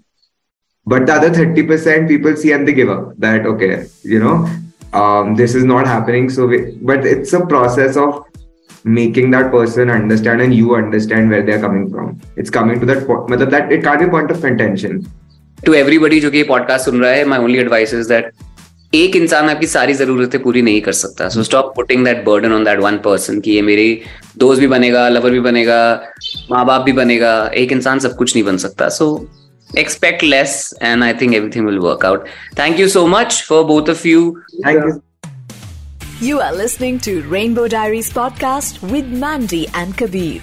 But 0.85 1.07
the 1.07 1.15
other 1.15 1.31
30% 1.31 2.09
people 2.09 2.37
see 2.37 2.53
and 2.53 2.67
they 2.67 2.73
give 2.73 2.89
up 2.89 3.15
that, 3.19 3.47
okay, 3.47 3.87
you 4.03 4.21
know, 4.21 4.49
um, 4.93 5.35
this 5.35 5.55
is 5.55 5.65
not 5.65 5.87
happening. 5.87 6.31
So, 6.31 6.47
we, 6.47 6.79
but 6.81 7.05
it's 7.05 7.33
a 7.33 7.45
process 7.45 7.97
of 7.97 8.25
making 8.85 9.33
that 9.33 9.51
person 9.51 9.91
understand 9.91 10.41
and 10.41 10.55
you 10.55 10.77
understand 10.77 11.29
where 11.29 11.43
they're 11.43 11.61
coming 11.61 11.91
from. 11.91 12.21
It's 12.37 12.51
coming 12.51 12.79
to 12.79 12.87
that 12.87 13.07
point, 13.07 13.29
matlab 13.29 13.51
that 13.51 13.73
it 13.73 13.83
can't 13.83 13.99
be 13.99 14.07
a 14.07 14.09
point 14.09 14.31
of 14.31 14.41
contention. 14.41 15.07
To 15.67 15.75
everybody 15.75 16.19
जो 16.21 16.31
कि 16.31 16.37
ये 16.37 16.43
podcast 16.45 16.85
सुन 16.85 17.01
रहा 17.01 17.11
है 17.11 17.25
my 17.29 17.39
only 17.45 17.59
advice 17.59 17.95
is 17.95 18.07
that 18.09 18.31
एक 18.94 19.16
इंसान 19.16 19.50
आपकी 19.50 19.68
सारी 19.68 19.94
जरूरतें 19.94 20.42
पूरी 20.44 20.62
नहीं 20.62 20.82
कर 20.82 20.92
सकता। 20.92 21.28
So 21.30 21.44
stop 21.44 21.72
putting 21.76 22.06
that 22.06 22.24
burden 22.26 22.54
on 22.54 22.64
that 22.64 22.80
one 22.80 22.98
person 22.98 23.40
कि 23.40 23.52
ये 23.52 23.62
मेरे 23.62 23.86
दोस्त 24.38 24.62
भी 24.62 24.68
बनेगा 24.68 25.10
लवर 25.10 25.32
भी 25.32 25.40
बनेगा 25.40 25.78
माँ 26.52 26.66
बाप 26.66 26.82
भी 26.82 26.94
बनेगा, 26.94 27.52
एक 27.56 27.72
इंसान 27.72 28.00
सब 28.00 28.16
कुछ 28.16 28.36
नहीं 28.36 28.44
बन 28.46 28.58
सकता। 28.58 28.90
So 28.90 29.08
expect 29.78 30.24
less 30.24 30.74
and 30.82 31.04
I 31.04 31.14
think 31.14 31.34
everything 31.34 31.66
will 31.66 31.78
work 31.78 32.06
out 32.06 32.26
thank 32.60 32.80
you 32.80 32.88
so 32.88 33.08
much 33.08 33.42
for 33.50 33.64
both 33.64 33.90
of 33.90 34.08
you 34.08 34.38
thank 34.68 34.84
you 34.86 36.30
you 36.30 36.38
are 36.38 36.58
listening 36.58 37.00
to 37.00 37.12
Rainbow 37.34 37.68
Diary 37.68 38.02
podcast 38.16 38.84
with 38.84 39.06
Mandy 39.06 39.64
and 39.76 39.94
Kabir 39.94 40.40